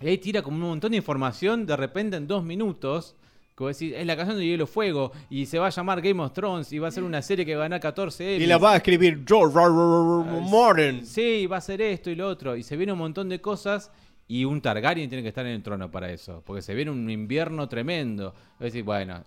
[0.00, 3.16] Y ahí tira como un montón de información de repente en dos minutos.
[3.54, 5.12] Como decir, es la canción de Hielo y Fuego.
[5.30, 6.70] Y se va a llamar Game of Thrones.
[6.72, 8.48] Y va a ser una serie que va a ganar 14 Y Emmys.
[8.48, 9.64] la va a escribir George R.
[9.66, 10.38] R.
[10.38, 10.50] R.
[10.50, 11.06] Martin.
[11.06, 12.54] Sí, va a ser esto y lo otro.
[12.56, 13.90] Y se viene un montón de cosas.
[14.28, 16.42] Y un Targaryen tiene que estar en el trono para eso.
[16.44, 18.34] Porque se viene un invierno tremendo.
[18.60, 19.22] Es decir, bueno,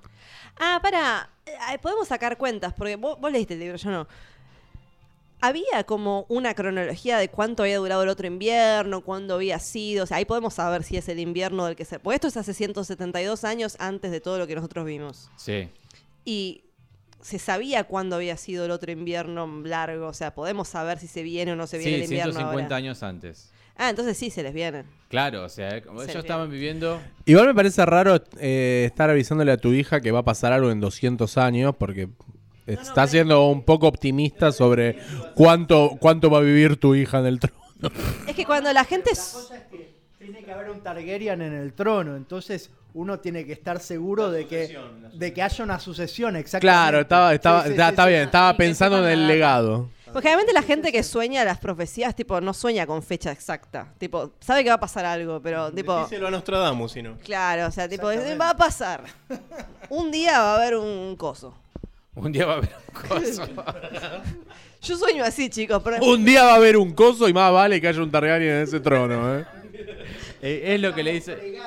[0.59, 1.30] Ah, para.
[1.82, 4.07] Podemos sacar cuentas, porque vos, vos leíste el libro, yo no.
[5.42, 10.04] Había como una cronología de cuánto había durado el otro invierno, cuándo había sido.
[10.04, 12.00] O sea, ahí podemos saber si es el invierno del que se.
[12.00, 15.30] Porque esto es hace 172 años antes de todo lo que nosotros vimos.
[15.38, 15.70] sí.
[16.26, 16.64] Y
[17.22, 20.08] se sabía cuándo había sido el otro invierno largo.
[20.08, 22.32] O sea, podemos saber si se viene o no se viene Sí, el invierno.
[22.34, 22.76] 150 ahora.
[22.78, 23.52] años antes.
[23.76, 24.86] Ah, entonces sí se les vienen.
[25.10, 27.00] Claro, o sea, como Se ellos estaban viviendo.
[27.26, 30.72] Igual me parece raro eh, estar avisándole a tu hija que va a pasar algo
[30.72, 32.08] en 200 años porque
[32.74, 34.97] está siendo un poco optimista sobre
[35.36, 37.57] cuánto, cuánto va a vivir tu hija en el trono.
[38.28, 39.11] Es que cuando la gente.
[39.11, 43.45] s- cosa es que tiene que haber un Targaryen en el trono, entonces uno tiene
[43.45, 44.78] que estar seguro de que,
[45.13, 46.59] de que haya una sucesión, exactamente.
[46.82, 48.09] Claro, estaba, estaba, Sí, sí, está, sí, está sí.
[48.09, 49.89] bien, estaba pensando en el legado.
[50.11, 53.93] Porque generalmente la gente que sueña las profecías, tipo, no sueña con fecha exacta.
[53.99, 56.01] Tipo, sabe que va a pasar algo, pero tipo.
[56.01, 57.15] Díselo a Nostradamus, si no.
[57.24, 59.03] Claro, o sea, tipo, va a pasar.
[59.89, 61.53] Un día va a haber un coso.
[62.22, 63.47] Un día va a haber un coso.
[64.82, 67.80] Yo sueño así, chicos, pero Un día va a haber un coso y más vale
[67.80, 69.39] que haya un Targaryen en ese trono.
[69.39, 69.45] ¿eh?
[70.41, 71.57] Eh, es lo que le dice.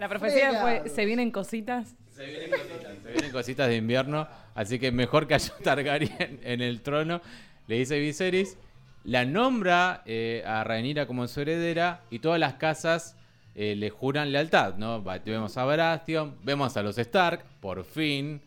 [0.00, 1.94] La profecía fue, se vienen cositas.
[2.14, 4.26] Se vienen cositas, se vienen cositas de invierno,
[4.56, 7.22] así que mejor que haya un Targaryen en el trono.
[7.68, 8.56] Le dice Viserys,
[9.04, 13.14] la nombra eh, a Rhaenyra como su heredera y todas las casas
[13.54, 15.02] eh, le juran lealtad, ¿no?
[15.24, 18.40] Vemos a Baratheon, vemos a los Stark, por fin.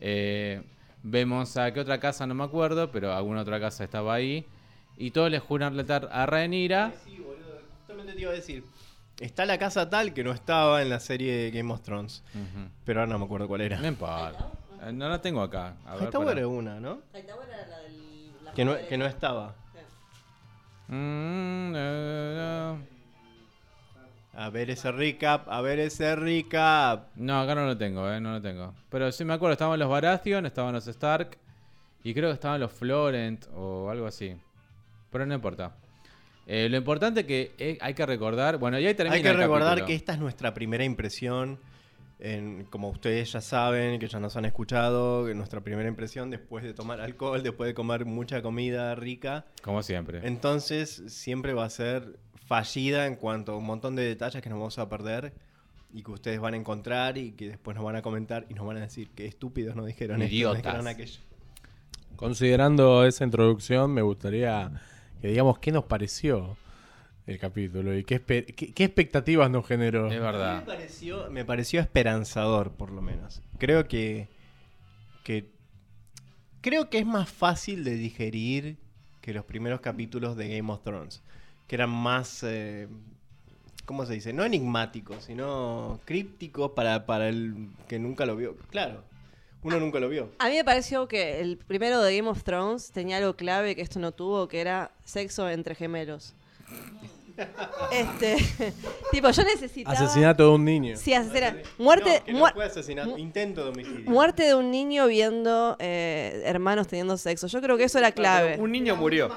[0.00, 0.62] Eh,
[1.02, 4.46] vemos a qué otra casa, no me acuerdo, pero alguna otra casa estaba ahí.
[4.98, 6.92] Y todos le juran lealtad a Rhaenyra.
[7.04, 7.60] Sí, boludo.
[7.78, 8.64] Justamente te iba a decir.
[9.20, 12.22] Está la casa tal que no estaba en la serie de Game of Thrones.
[12.84, 13.78] Pero ahora no me acuerdo cuál era.
[13.78, 14.50] No importa.
[14.82, 15.74] Eh, No la tengo acá.
[15.86, 16.38] A ver, Hightower pará.
[16.40, 16.98] era una, ¿no?
[18.54, 19.54] Que no, que no estaba.
[20.88, 22.95] Mm, no, no.
[24.38, 27.08] A ver ese recap, a ver ese recap.
[27.16, 28.74] No, acá no lo tengo, eh, no lo tengo.
[28.90, 31.38] Pero sí me acuerdo, estaban los Baratheon, estaban los Stark
[32.04, 34.36] y creo que estaban los Florent o algo así.
[35.10, 35.74] Pero no importa.
[36.46, 39.38] Eh, lo importante que eh, hay que recordar, bueno, y ahí termina Hay que el
[39.38, 39.86] recordar capítulo.
[39.86, 41.58] que esta es nuestra primera impresión.
[42.18, 46.72] En, como ustedes ya saben, que ya nos han escuchado, nuestra primera impresión después de
[46.72, 49.46] tomar alcohol, después de comer mucha comida rica.
[49.62, 50.20] Como siempre.
[50.24, 54.58] Entonces siempre va a ser fallida en cuanto a un montón de detalles que nos
[54.58, 55.34] vamos a perder
[55.92, 58.66] y que ustedes van a encontrar y que después nos van a comentar y nos
[58.66, 60.62] van a decir que estúpidos no dijeron esto, no Idiotas.
[60.62, 61.20] dijeron aquello.
[62.16, 64.70] Considerando esa introducción, me gustaría
[65.20, 66.56] que digamos qué nos pareció
[67.26, 70.06] el capítulo y qué, espe- qué- qué expectativas nos generó.
[70.06, 70.64] Es Me verdad.
[70.64, 73.42] pareció, me pareció esperanzador, por lo menos.
[73.58, 74.28] Creo que,
[75.24, 75.50] que
[76.60, 78.78] creo que es más fácil de digerir
[79.20, 81.22] que los primeros capítulos de Game of Thrones,
[81.66, 82.88] que eran más, eh,
[83.84, 84.32] ¿cómo se dice?
[84.32, 88.56] No enigmáticos, sino crípticos para, para el que nunca lo vio.
[88.70, 89.02] Claro,
[89.62, 90.30] Uno nunca lo vio.
[90.38, 93.82] A mí me pareció que el primero de Game of Thrones tenía algo clave que
[93.82, 96.34] esto no tuvo, que era sexo entre gemelos.
[97.92, 98.36] Este,
[99.12, 99.94] tipo, yo necesitaba...
[99.96, 100.96] Asesinato de un niño.
[100.96, 104.10] Sí, asesina- Muerte, No, que no muer- fue asesinato, intento de homicidio.
[104.10, 107.46] muerte de un niño viendo eh, hermanos teniendo sexo.
[107.46, 108.56] Yo creo que eso era clave.
[108.58, 109.30] Un niño murió.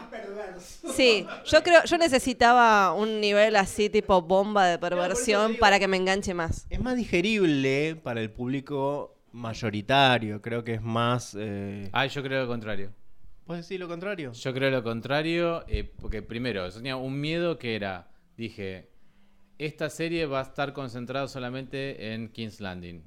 [0.95, 5.97] Sí, yo creo, yo necesitaba un nivel así tipo bomba de perversión para que me
[5.97, 6.65] enganche más.
[6.69, 10.41] Es más digerible para el público mayoritario.
[10.41, 11.35] Creo que es más.
[11.39, 11.89] Eh...
[11.91, 12.91] Ah, yo creo lo contrario.
[13.49, 14.31] ¿Puedes decir lo contrario?
[14.31, 18.91] Yo creo lo contrario, eh, porque primero, yo tenía un miedo que era, dije,
[19.57, 23.01] esta serie va a estar concentrada solamente en King's Landing.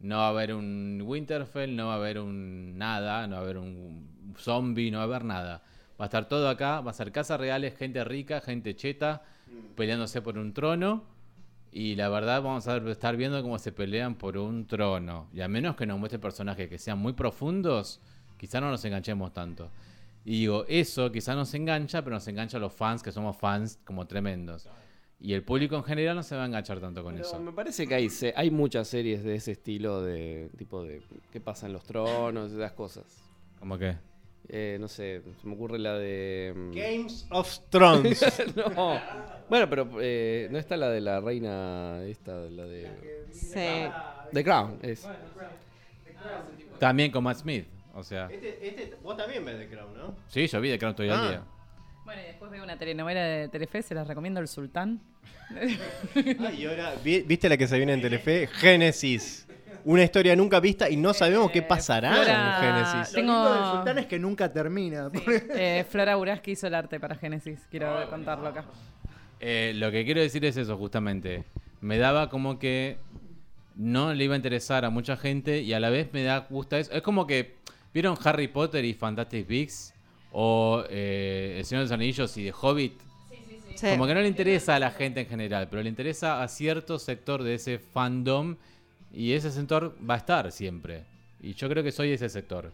[0.00, 3.44] No va a haber un Winterfell, no va a haber un nada, no va a
[3.44, 5.62] haber un zombie, no va a haber nada.
[5.98, 9.22] Va a estar todo acá, va a ser casas reales, gente rica, gente cheta,
[9.76, 11.04] peleándose por un trono.
[11.72, 15.30] Y la verdad vamos a estar viendo cómo se pelean por un trono.
[15.32, 18.02] Y a menos que nos muestre personajes que sean muy profundos,
[18.38, 19.70] quizá no nos enganchemos tanto.
[20.24, 23.78] Y digo, eso quizá nos engancha, pero nos engancha a los fans que somos fans
[23.84, 24.68] como tremendos.
[25.20, 27.40] Y el público en general no se va a enganchar tanto con Pero eso.
[27.40, 31.40] me parece que hay, se- hay muchas series de ese estilo de tipo de qué
[31.40, 33.04] pasa en los tronos, esas cosas.
[33.58, 33.96] Como que...
[34.50, 36.54] Eh, no sé, se me ocurre la de.
[36.56, 38.24] mm, Games of Thrones.
[38.76, 38.98] no.
[39.50, 43.90] Bueno, pero eh, no está la de la reina esta, la de Sí.
[44.32, 45.06] The Crown, es.
[46.78, 47.66] También con Matt Smith.
[47.94, 50.16] O sea, este, este, vos también ves The Crown, ¿no?
[50.28, 51.28] sí, yo vi de Crown todo el Ah.
[51.28, 51.42] día.
[52.04, 55.00] Bueno, y después veo una telenovela de Telefe, se las recomiendo El Sultán.
[56.40, 58.46] Ah, y ahora, vi- ¿viste la que se viene en Telefe?
[58.46, 59.46] Génesis.
[59.84, 62.62] Una historia nunca vista y no sabemos qué Eh, pasará Flora- en
[62.94, 63.12] Génesis.
[63.14, 65.10] Lo Tengo- lindo del sultán es que nunca termina.
[65.54, 68.64] Eh, Flora Uraski hizo el arte para Génesis, quiero contarlo acá.
[69.40, 71.44] Eh, lo que quiero decir es eso, justamente.
[71.80, 72.98] Me daba como que
[73.76, 76.78] no le iba a interesar a mucha gente y a la vez me da gusta
[76.78, 76.92] eso.
[76.92, 77.56] Es como que,
[77.92, 79.94] ¿vieron Harry Potter y Fantastic Beasts?
[80.32, 82.92] O eh, El Señor de los Anillos y The Hobbit.
[83.76, 83.86] Sí.
[83.90, 86.98] Como que no le interesa a la gente en general, pero le interesa a cierto
[86.98, 88.56] sector de ese fandom
[89.12, 91.04] y ese sector va a estar siempre.
[91.40, 92.72] Y yo creo que soy ese sector.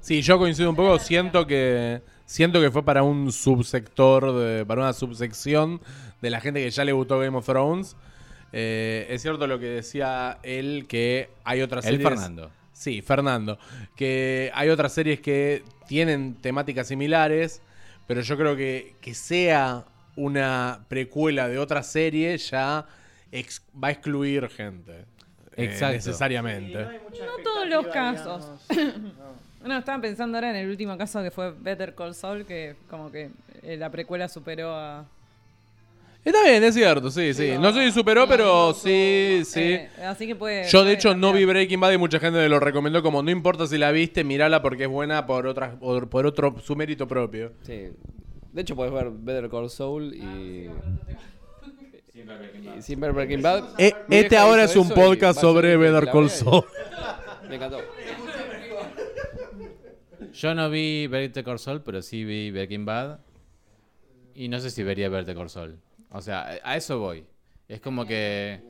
[0.00, 0.98] Sí, yo coincido un poco.
[1.00, 5.80] Siento que siento que fue para un subsector, de- para una subsección
[6.22, 7.96] de la gente que ya le gustó Game of Thrones.
[8.52, 12.08] Eh, es cierto lo que decía él, que hay otras El series...
[12.08, 12.50] Fernando.
[12.78, 13.58] Sí, Fernando.
[13.96, 17.60] Que hay otras series que tienen temáticas similares,
[18.06, 22.86] pero yo creo que que sea una precuela de otra serie ya
[23.32, 24.92] ex- va a excluir gente.
[25.56, 25.94] eh, Exacto.
[25.96, 26.78] necesariamente.
[26.84, 28.48] No todos los casos.
[29.64, 33.10] No, estaba pensando ahora en el último caso que fue Better Call Saul, que como
[33.10, 33.30] que
[33.64, 35.04] eh, la precuela superó a...
[36.24, 37.52] Está bien, es cierto, sí, sí.
[37.58, 39.60] No sé si superó, pero sí, sí.
[39.60, 40.68] Eh, así que puede...
[40.68, 41.44] Yo de puede hecho no vi.
[41.44, 44.60] Breaking Bad y mucha gente me lo recomendó como no importa si la viste, mirala
[44.60, 47.52] porque es buena por otras por, por otro su mérito propio.
[47.62, 47.88] Sí.
[48.52, 50.68] De hecho, puedes ver Better Call Saul y.
[52.78, 53.64] y sin ver Breaking Bad.
[53.78, 56.64] Eh, Mi este ahora es un podcast sobre Better Call Saul.
[57.48, 57.78] Me encantó.
[60.32, 63.20] Yo no vi Better Call Saul, pero sí vi Breaking Bad.
[64.34, 65.78] Y no sé si vería Better Call Saul.
[66.10, 67.24] O sea, a eso voy.
[67.68, 68.60] Es como que...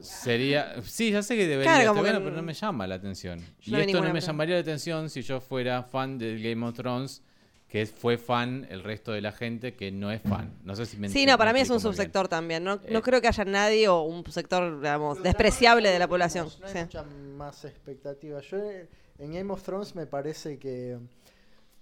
[0.00, 0.80] Sería...
[0.82, 2.94] Sí, ya sé que debería Claro, estar que bueno, no- pero no me llama la
[2.96, 3.40] atención.
[3.64, 6.64] Y no esto no me pero- llamaría la atención si yo fuera fan del Game
[6.66, 7.22] of Thrones,
[7.68, 10.54] que fue fan el resto de la gente que no es fan.
[10.64, 11.82] No sé si me Sí, no, para mí es un bien.
[11.82, 12.64] subsector también.
[12.64, 13.02] No, no Eh.
[13.02, 16.48] creo que haya nadie o un sector, digamos, despreciable de la población.
[16.60, 16.78] No hay Sí.
[16.78, 17.02] mucha
[17.36, 18.40] más expectativa.
[18.40, 18.88] Yo eh,
[19.18, 20.96] en Game of Thrones me parece que,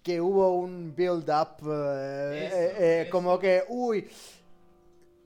[0.07, 4.07] que hubo un build-up, eh, eh, eh, como que, uy,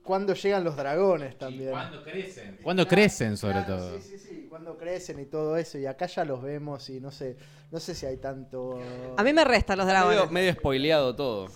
[0.01, 1.73] cuando llegan los dragones también.
[2.03, 2.57] crecen.
[2.63, 3.99] Cuando crecen, sobre Claro, todo.
[3.99, 5.77] Sí, sí, sí, cuando crecen y todo eso.
[5.77, 7.37] Y acá ya los vemos y no sé,
[7.69, 9.13] no sé si hay tanto...
[9.17, 10.31] A mí me restan los Medio, dragones.
[10.31, 11.47] medio spoileado todo.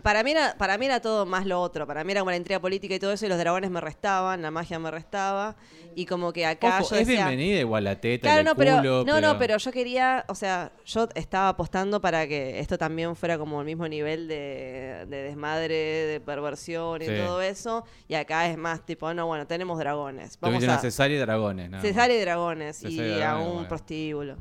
[0.00, 1.86] Para mí, era, para mí era todo más lo otro.
[1.86, 4.42] Para mí era como la intriga política y todo eso, y los dragones me restaban,
[4.42, 5.56] la magia me restaba.
[5.94, 7.26] Y como que acá Ojo, yo es decía.
[7.26, 10.34] bienvenida igual la teta, Claro, el no, pero, culo, no, no, pero yo quería, o
[10.34, 15.22] sea, yo estaba apostando para que esto también fuera como el mismo nivel de, de
[15.24, 17.12] desmadre, de perversión y Sí.
[17.16, 17.84] todo eso.
[18.06, 20.38] Y acá es más tipo, no, bueno, tenemos dragones.
[20.40, 21.70] Vamos a cesárea y dragones.
[21.70, 21.82] más.
[21.82, 23.68] cesárea y dragones Cesárea y y a dragones, un bueno.
[23.68, 24.36] prostíbulo.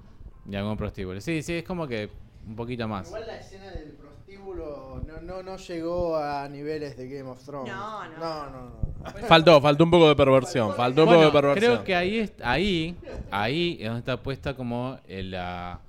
[0.49, 1.19] Y algún prostíbulo.
[1.21, 2.09] Sí, sí, es como que
[2.47, 3.07] un poquito más.
[3.07, 3.97] Igual la escena del
[4.55, 7.71] no, no, no llegó a niveles de Game of Thrones.
[7.73, 8.17] No, no.
[8.17, 9.27] No, no, no.
[9.27, 11.73] Faltó, faltó un poco de perversión, faltó un poco de perversión.
[11.73, 12.95] creo que ahí, es- ahí,
[13.31, 15.79] ahí es donde está puesta como el- la,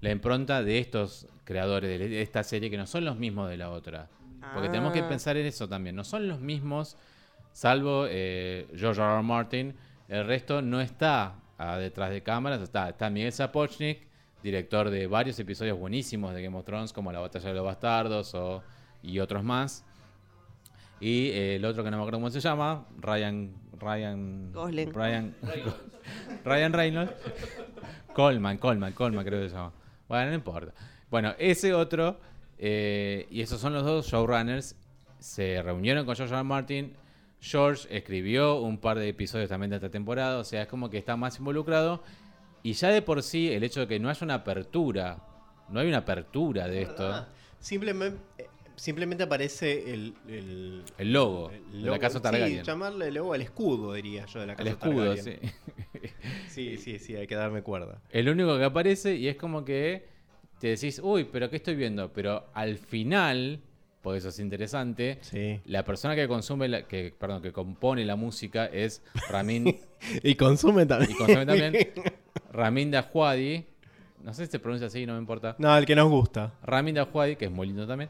[0.00, 3.70] la impronta de estos creadores de esta serie que no son los mismos de la
[3.70, 4.08] otra.
[4.52, 5.08] Porque tenemos que Ah.
[5.08, 5.96] pensar en eso también.
[5.96, 6.96] No son los mismos,
[7.52, 9.12] salvo eh, George R.
[9.14, 9.22] R.
[9.22, 9.74] Martin.
[10.08, 14.06] El resto no está a detrás de cámaras está, está Miguel Sapochnik,
[14.42, 18.34] director de varios episodios buenísimos de Game of Thrones, como La Batalla de los Bastardos
[18.34, 18.62] o,
[19.02, 19.84] y otros más.
[21.00, 23.54] Y eh, el otro que no me acuerdo cómo se llama, Ryan.
[23.78, 24.52] Ryan.
[24.52, 24.92] Gosling.
[24.92, 25.34] Ryan,
[26.44, 27.12] Ryan Reynolds.
[28.14, 29.72] Coleman, Coleman, Coleman creo que se llama.
[30.08, 30.72] Bueno, no importa.
[31.10, 32.18] Bueno, ese otro,
[32.58, 34.76] eh, y esos son los dos showrunners,
[35.18, 36.40] se reunieron con George R.
[36.40, 36.44] R.
[36.44, 36.96] Martin.
[37.40, 40.98] George escribió un par de episodios también de esta temporada, o sea, es como que
[40.98, 42.02] está más involucrado.
[42.66, 45.18] Y ya de por sí, el hecho de que no haya una apertura,
[45.68, 47.28] no hay una apertura de esto, Ah,
[47.60, 52.58] Simplemente, eh, simplemente aparece el, el, el logo el de la casa Targaryen.
[52.60, 55.40] Sí, llamarle logo al escudo, diría yo, de la casa el escudo, Targaryen.
[55.42, 55.50] sí.
[56.48, 58.00] Sí, sí, sí, hay que darme cuerda.
[58.10, 60.08] El único que aparece y es como que
[60.58, 62.12] te decís, uy, pero ¿qué estoy viendo?
[62.12, 63.60] Pero al final,
[64.02, 65.60] por eso es interesante, Sí.
[65.66, 69.78] la persona que consume, la, que, perdón, que compone la música es Ramin,
[70.24, 71.10] Y consume también.
[71.12, 71.72] y consume también
[72.56, 73.64] Ramin Dajwadi,
[74.24, 75.54] no sé si se pronuncia así, no me importa.
[75.58, 76.54] No, el que nos gusta.
[76.62, 78.08] Ramin Dajwadi, que es muy lindo también,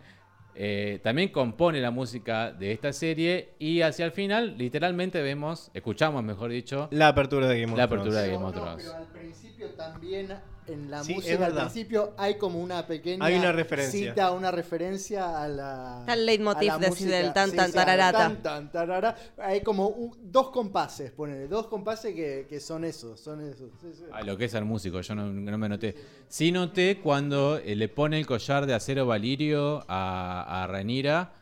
[0.55, 6.23] eh, también compone la música de esta serie y hacia el final, literalmente vemos, escuchamos,
[6.23, 8.03] mejor dicho, La apertura de Game of La Thrones.
[8.07, 8.85] apertura de Game of no, Thrones.
[8.85, 10.29] pero al principio también
[10.69, 14.11] en la Sí, música al principio hay como una pequeña Hay una referencia.
[14.11, 17.11] cita, una referencia a la el leitmotiv de- música.
[17.17, 18.19] del tan, tan, tararata.
[18.19, 19.17] tan, tan, tarara.
[19.39, 23.71] Hay como un- dos compases, ponele, dos compases que, que son esos, son esos.
[23.81, 24.05] sí, sí.
[24.13, 25.95] A lo que es el músico, yo no, no me noté.
[26.29, 31.33] Sí noté cuando eh, le pone el collar de acero Valirio a, a Rhaenyra.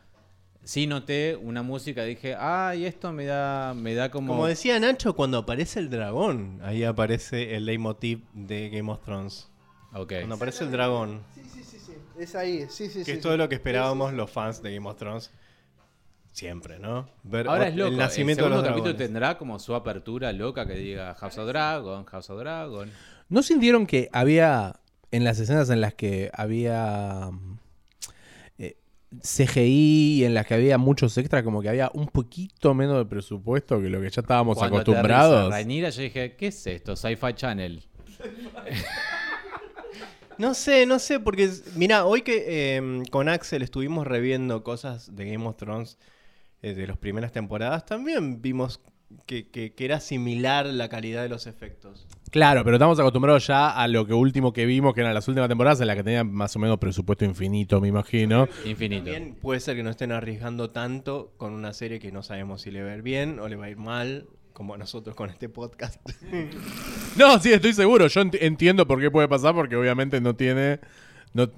[0.65, 4.33] Sí noté una música, dije, ay, esto me da, me da como...
[4.33, 9.47] Como decía Nacho, cuando aparece el dragón, ahí aparece el leitmotiv de Game of Thrones.
[9.93, 10.13] Ok.
[10.13, 11.93] Cuando aparece el dragón, Sí, sí, sí, sí.
[12.19, 13.11] Es ahí, sí, sí, que sí.
[13.11, 13.21] es sí.
[13.21, 15.31] todo lo que esperábamos los fans de Game of Thrones.
[16.33, 17.07] Siempre, ¿no?
[17.23, 19.07] Ver Ahora es loco, el el, nacimiento de segundo los capítulo dragones.
[19.07, 22.91] tendrá como su apertura loca que diga House of Dragon, House of Dragon.
[23.29, 24.79] ¿No sintieron que había
[25.11, 27.29] en las escenas en las que había
[29.21, 33.05] CGI y en las que había muchos extras, como que había un poquito menos de
[33.05, 35.53] presupuesto que lo que ya estábamos Cuando acostumbrados?
[35.95, 36.95] yo dije, ¿qué es esto?
[36.95, 37.83] Sci-Fi Channel.
[40.37, 45.31] No sé, no sé, porque mira, hoy que eh, con Axel estuvimos reviendo cosas de
[45.31, 45.97] Game of Thrones
[46.61, 48.81] eh, de las primeras temporadas, también vimos
[49.25, 52.07] que, que- que era similar la calidad de los efectos.
[52.31, 55.47] Claro, pero estamos acostumbrados ya a lo que último que vimos, que eran las últimas
[55.47, 58.47] temporadas en las que tenían más o menos presupuesto infinito, me imagino.
[58.65, 59.05] Infinito.
[59.05, 62.71] También puede ser que no estén arriesgando tanto con una serie que no sabemos si
[62.71, 65.29] le va a ir bien o le va a ir mal, como a nosotros con
[65.29, 66.01] este podcast.
[67.17, 68.07] No, sí, estoy seguro.
[68.07, 70.81] Yo ent- entiendo por qué puede pasar, porque obviamente no tiene.
[71.33, 71.49] No,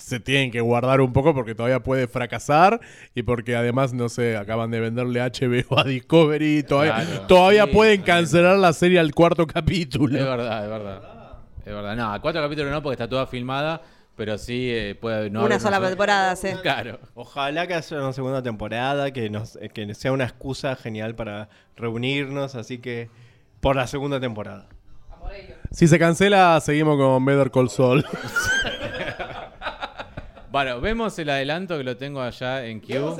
[0.00, 2.80] se tienen que guardar un poco porque todavía puede fracasar
[3.14, 6.62] y porque además, no sé, acaban de venderle HBO a Discovery.
[6.62, 7.26] Todavía, Claro.
[7.26, 10.18] todavía Sí, pueden cancelar la serie al cuarto capítulo.
[10.18, 11.02] Es verdad, es verdad.
[11.60, 11.96] Es verdad.
[11.96, 13.82] No, a cuatro capítulos no porque está toda filmada,
[14.16, 16.48] pero sí eh, puede no Una sola temporada, sí.
[16.62, 16.98] Claro.
[17.14, 22.54] Ojalá que haya una segunda temporada, que, nos, que sea una excusa genial para reunirnos,
[22.54, 23.08] así que
[23.60, 24.66] por la segunda temporada.
[25.70, 28.04] Si se cancela, seguimos con Better Call Saul.
[30.50, 33.16] Bueno, vemos el adelanto que lo tengo allá en Q.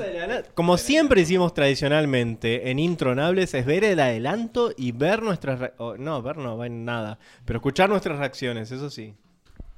[0.53, 5.59] Como siempre hicimos tradicionalmente en Intronables, es ver el adelanto y ver nuestras...
[5.59, 7.19] re- oh, no, ver no, ver nada.
[7.45, 9.15] Pero escuchar nuestras reacciones, eso sí.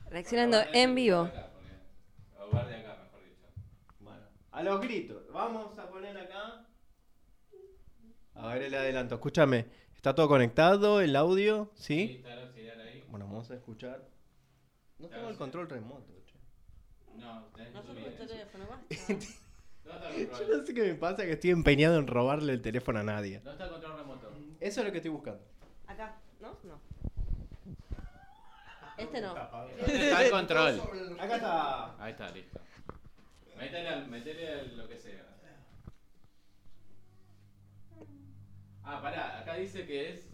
[0.09, 1.29] Reaccionando en vivo.
[4.51, 5.23] A los gritos.
[5.31, 6.65] Vamos a poner acá.
[8.35, 9.15] A ver el adelanto.
[9.15, 9.67] Escúchame.
[9.95, 11.01] ¿Está todo conectado?
[11.01, 11.71] ¿El audio?
[11.75, 12.23] ¿Sí?
[13.09, 14.07] Bueno, vamos a escuchar.
[14.97, 16.13] No tengo el control remoto.
[18.89, 19.17] Che.
[19.85, 23.41] Yo no sé qué me pasa, que estoy empeñado en robarle el teléfono a nadie.
[23.43, 24.31] No está el control remoto.
[24.59, 25.41] Eso es lo que estoy buscando.
[25.87, 26.57] Acá, ¿no?
[26.63, 26.79] No.
[28.97, 29.35] Este no.
[29.85, 30.81] Está el control.
[31.19, 32.03] Acá está.
[32.03, 32.59] Ahí está, listo.
[33.57, 35.21] Métele, al- métele al- lo que sea.
[38.85, 40.29] Ah, pará, acá dice que es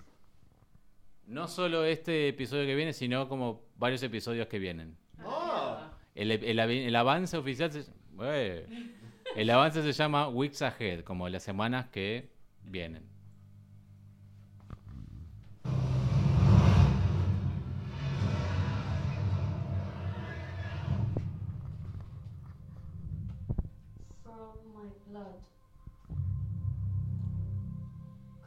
[1.27, 4.97] no solo este episodio que viene, sino como varios episodios que vienen.
[6.19, 7.85] El, el el avance oficial se,
[8.17, 8.65] Ué.
[9.37, 12.29] el avance se llama Weeks Ahead, como las semanas que
[12.61, 13.07] vienen.
[24.23, 25.39] From my blood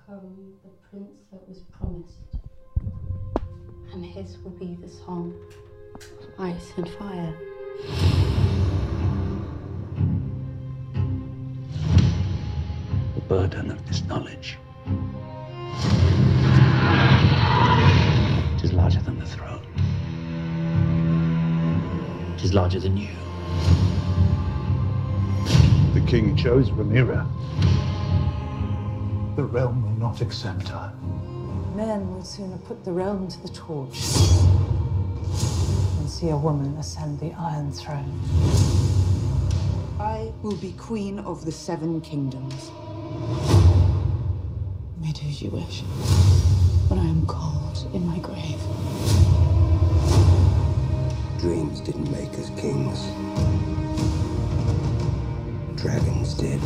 [0.07, 2.37] come the prince that was promised,
[3.95, 5.33] and his will be the song
[5.95, 7.52] of ice and fire.
[13.15, 14.59] The burden of this knowledge.
[18.57, 19.61] It is larger than the throne.
[22.37, 23.11] It is larger than you.
[25.95, 27.27] The king chose Rhaenyra.
[29.37, 30.93] The realm will not accept her.
[31.75, 34.82] Men will sooner put the realm to the torch than
[36.23, 38.21] see a woman ascend the Iron Throne.
[39.99, 42.71] I will be queen of the Seven Kingdoms.
[44.95, 45.81] You may do as you wish.
[46.87, 48.61] When I am cold in my grave.
[51.41, 53.01] Dreams didn't make us kings.
[55.75, 56.61] Dragons did.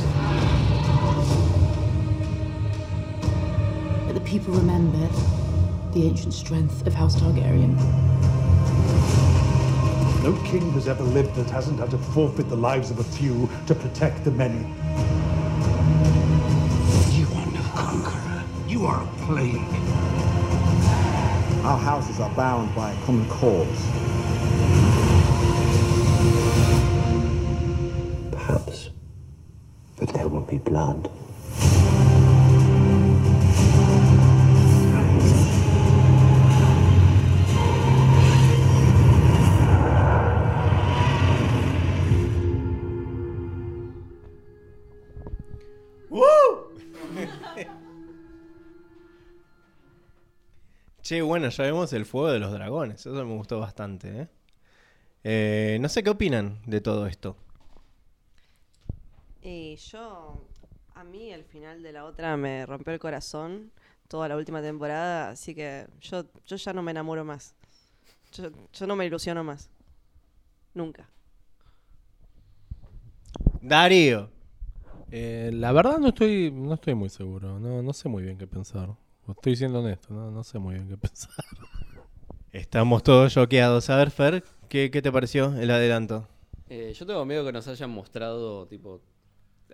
[4.07, 5.09] But the people remember
[5.95, 8.06] the ancient strength of House Targaryen.
[10.27, 13.49] No king has ever lived that hasn't had to forfeit the lives of a few
[13.69, 14.59] to protect the many.
[17.17, 18.43] You are no conqueror.
[18.67, 19.73] You are a plague.
[21.65, 23.87] Our houses are bound by a common cause.
[28.33, 28.91] Perhaps.
[29.97, 31.09] But there will be blood.
[51.07, 52.99] Che, bueno, ya vemos el fuego de los dragones.
[52.99, 54.29] Eso me gustó bastante, ¿eh?
[55.23, 57.37] Eh, no sé qué opinan de todo esto.
[59.41, 60.45] Y yo,
[60.97, 63.71] a mí el final de la otra me rompió el corazón
[64.09, 67.55] toda la última temporada, así que yo, yo ya no me enamoro más.
[68.33, 69.71] Yo, yo no me ilusiono más.
[70.75, 71.09] Nunca.
[73.63, 74.29] Darío.
[75.13, 77.61] Eh, la verdad no estoy, no estoy muy seguro.
[77.61, 78.97] No, no sé muy bien qué pensar.
[79.29, 81.31] Estoy siendo honesto, no, no sé muy bien qué pensar.
[82.53, 83.91] Estamos todos choqueados.
[83.91, 86.29] A ver, Fer, ¿qué, qué te pareció el adelanto?
[86.69, 89.01] Eh, yo tengo miedo que nos hayan mostrado, tipo,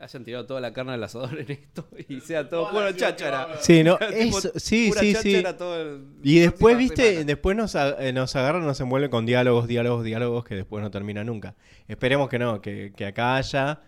[0.00, 3.56] hayan tirado toda la carne al asador en esto y sea todo puro cháchara.
[3.60, 5.32] Sí, no, eso, sí, pura sí, sí.
[5.34, 7.24] cháchara todo el- Y después, viste, semana.
[7.26, 11.22] después nos, eh, nos agarran, nos envuelven con diálogos, diálogos, diálogos que después no termina
[11.24, 11.54] nunca.
[11.88, 13.80] Esperemos que no, que, que acá haya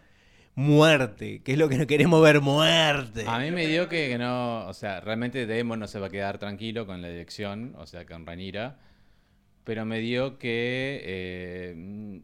[0.55, 3.25] muerte, que es lo que no queremos ver, muerte.
[3.27, 6.11] A mí me dio que, que no, o sea, realmente Daemon no se va a
[6.11, 8.79] quedar tranquilo con la dirección, o sea, con Ranira,
[9.65, 12.21] pero me dio que eh,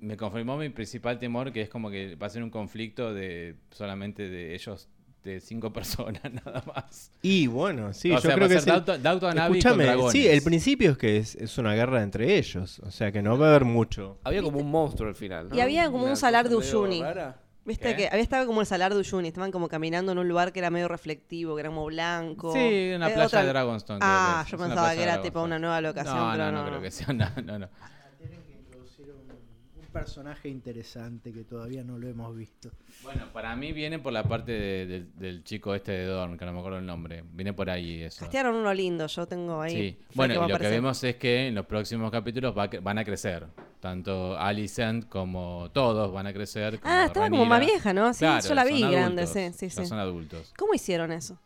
[0.00, 3.56] me confirmó mi principal temor, que es como que va a ser un conflicto de
[3.70, 4.88] solamente de ellos,
[5.24, 7.10] de cinco personas nada más.
[7.22, 8.54] Y bueno, sí, O yo sea, creo que
[9.20, 13.12] con Escúchame, sí, el principio es que es, es una guerra entre ellos, o sea
[13.12, 14.18] que no va a haber mucho.
[14.24, 15.48] Había como un monstruo al final.
[15.48, 15.56] ¿no?
[15.56, 17.02] Y había como Una un salar de Uyuni.
[17.64, 17.96] ¿Viste ¿Qué?
[17.96, 19.28] que había estado como el salar de Uyuni?
[19.28, 22.52] Estaban como caminando en un lugar que era medio reflectivo, que era como blanco.
[22.52, 24.00] Sí, una Eh, playa otra- de Dragonstone.
[24.02, 26.62] Ah, yo pensaba que era tipo una nueva locación, No, pero no, no.
[26.64, 27.06] no, creo que sea.
[27.14, 27.68] No, no, no.
[28.18, 29.30] Tienen que introducir un,
[29.80, 32.70] un personaje interesante que todavía no lo hemos visto.
[33.02, 36.44] Bueno, para mí viene por la parte de- del- del chico este de Dorn, que
[36.44, 37.22] no me acuerdo el nombre.
[37.32, 38.20] Viene por ahí eso.
[38.20, 39.72] Castearon uno lindo, yo tengo ahí.
[39.76, 39.98] Sí.
[40.14, 43.46] Bueno, que lo que vemos es que en los próximos capítulos va van a crecer.
[43.80, 46.78] Tanto Alicent como todos van a crecer.
[46.80, 48.12] como Ah, estaba como más vieja, ¿no?
[48.14, 49.70] Sí, Claro, yo la vi grande, sí, sí.
[49.86, 50.52] son adultos.
[50.56, 51.38] ¿Cómo hicieron eso?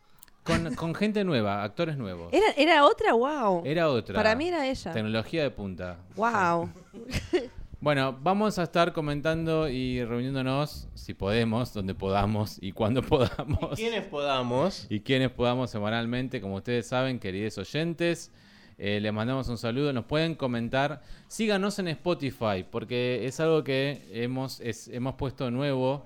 [0.43, 2.31] Con, con gente nueva, actores nuevos.
[2.31, 3.11] ¿Era, era otra?
[3.13, 3.63] ¡Wow!
[3.65, 4.15] Era otra.
[4.15, 4.93] Para mí era ella.
[4.93, 5.97] Tecnología de punta.
[6.15, 6.69] ¡Wow!
[7.79, 13.75] Bueno, vamos a estar comentando y reuniéndonos, si podemos, donde podamos y cuando podamos.
[13.75, 14.87] Quienes podamos.
[14.89, 18.31] Y quienes podamos semanalmente, como ustedes saben, queridos oyentes.
[18.79, 21.01] Eh, les mandamos un saludo, nos pueden comentar.
[21.27, 26.05] Síganos en Spotify, porque es algo que hemos, es- hemos puesto nuevo.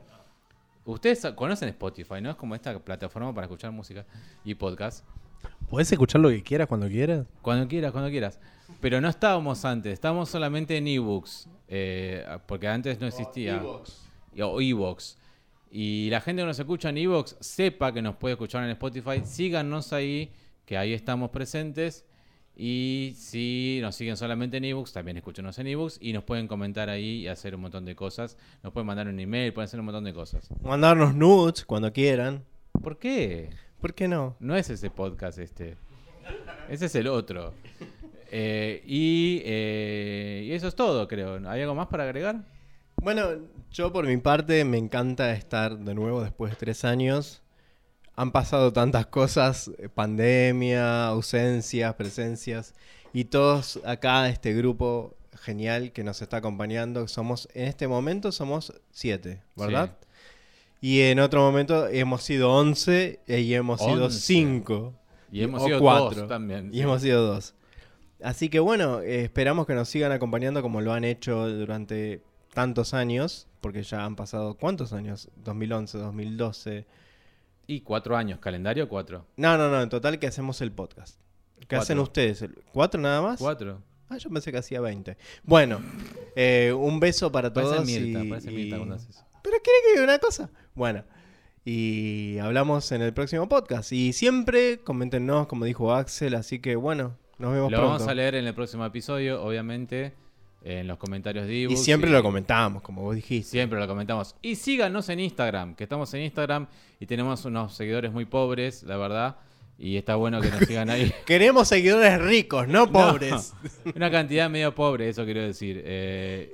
[0.84, 2.32] Ustedes conocen Spotify, ¿no?
[2.32, 4.05] Es como esta plataforma para escuchar música
[4.43, 5.05] y podcast.
[5.70, 7.26] ¿Podés escuchar lo que quieras cuando quieras?
[7.42, 8.39] Cuando quieras, cuando quieras.
[8.82, 11.48] Pero no estábamos antes, estábamos solamente en ebooks.
[11.68, 13.62] eh, porque antes no existía.
[13.64, 15.18] O ebooks.
[15.72, 19.22] Y la gente que nos escucha en ebooks sepa que nos puede escuchar en Spotify.
[19.24, 20.32] Síganos ahí,
[20.66, 22.06] que ahí estamos presentes.
[22.58, 25.98] Y si nos siguen solamente en ebooks, también escúchenos en ebooks.
[26.02, 28.38] Y nos pueden comentar ahí y hacer un montón de cosas.
[28.64, 30.50] Nos pueden mandar un email, pueden hacer un montón de cosas.
[30.62, 32.44] Mandarnos nudes cuando quieran.
[32.82, 33.50] ¿Por qué?
[33.82, 34.36] ¿Por qué no?
[34.40, 35.76] No es ese podcast este.
[36.70, 37.54] Ese es el otro.
[38.30, 41.42] Eh, y, eh, y eso es todo, creo.
[41.50, 42.46] ¿Hay algo más para agregar?
[42.98, 43.24] Bueno,
[43.72, 47.42] yo por mi parte me encanta estar de nuevo después de tres años.
[48.16, 52.76] Han pasado tantas cosas, eh, pandemia, ausencias, presencias,
[53.14, 58.74] y todos acá, este grupo genial que nos está acompañando, somos, en este momento somos
[58.92, 59.98] siete, ¿verdad?
[60.82, 64.20] Y en otro momento hemos sido once y hemos sido Once.
[64.20, 64.96] cinco.
[65.32, 66.22] Y hemos o sido cuatro.
[66.22, 66.70] dos también.
[66.72, 66.82] Y sí.
[66.82, 67.54] hemos sido dos.
[68.24, 72.24] Así que bueno, eh, esperamos que nos sigan acompañando como lo han hecho durante
[72.54, 75.30] tantos años, porque ya han pasado ¿cuántos años?
[75.38, 76.86] 2011, 2012.
[77.68, 79.26] Y cuatro años, calendario cuatro.
[79.38, 81.20] No, no, no, en total que hacemos el podcast.
[81.60, 81.80] ¿Qué Cuatro.
[81.84, 82.42] hacen ustedes?
[82.42, 83.40] ¿El- ¿Cuatro nada más?
[83.40, 83.82] Cuatro.
[84.10, 85.16] Ah, yo pensé que hacía 20.
[85.44, 85.80] Bueno,
[86.36, 87.86] eh, un beso para Parece todos.
[87.86, 89.26] Mirta, y- parece Mirta y- eso.
[89.44, 90.50] ¿Pero quiere que diga una cosa?
[90.76, 91.03] Bueno,
[91.65, 93.91] y hablamos en el próximo podcast.
[93.91, 97.93] Y siempre coméntenos, como dijo Axel, así que bueno, nos vemos Lo pronto.
[97.93, 100.13] vamos a leer en el próximo episodio, obviamente,
[100.63, 103.51] en los comentarios de y ebooks siempre lo comentamos, como vos dijiste.
[103.51, 104.36] Siempre lo comentamos.
[104.41, 106.67] Y síganos en Instagram, que estamos en Instagram
[106.99, 109.38] y tenemos unos seguidores muy pobres, la verdad.
[109.84, 111.12] Y está bueno que nos sigan ahí.
[111.26, 113.54] Queremos seguidores ricos, no pobres.
[113.84, 115.82] No, una cantidad medio pobre, eso quiero decir.
[115.84, 116.54] Eh,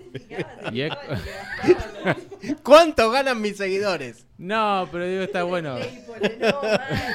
[0.71, 0.93] y es-
[2.63, 4.26] ¿Cuánto ganan mis seguidores?
[4.37, 5.75] No, pero digo, está bueno.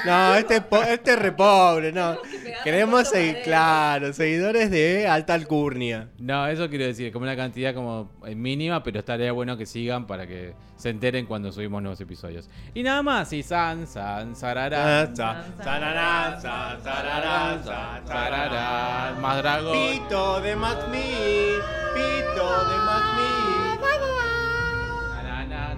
[0.05, 2.17] No, este, es po- este es re pobre, no.
[2.63, 6.09] Queremos seguir, claro, seguidores de alta alcurnia.
[6.19, 10.07] No, eso quiero decir, como una cantidad como eh, mínima, pero estaría bueno que sigan
[10.07, 12.49] para que se enteren cuando subimos nuevos episodios.
[12.73, 15.11] Y nada más, y san, san, sararán.
[15.11, 19.73] Ah, sa- sararán, sa- sararán, sa- sararán, más dragón.
[19.73, 21.61] Pito de Macmillan,
[21.93, 23.79] pito de Macmillan.
[23.81, 24.42] Na,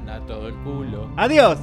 [0.06, 1.10] na, todo el culo.
[1.18, 1.58] Adiós.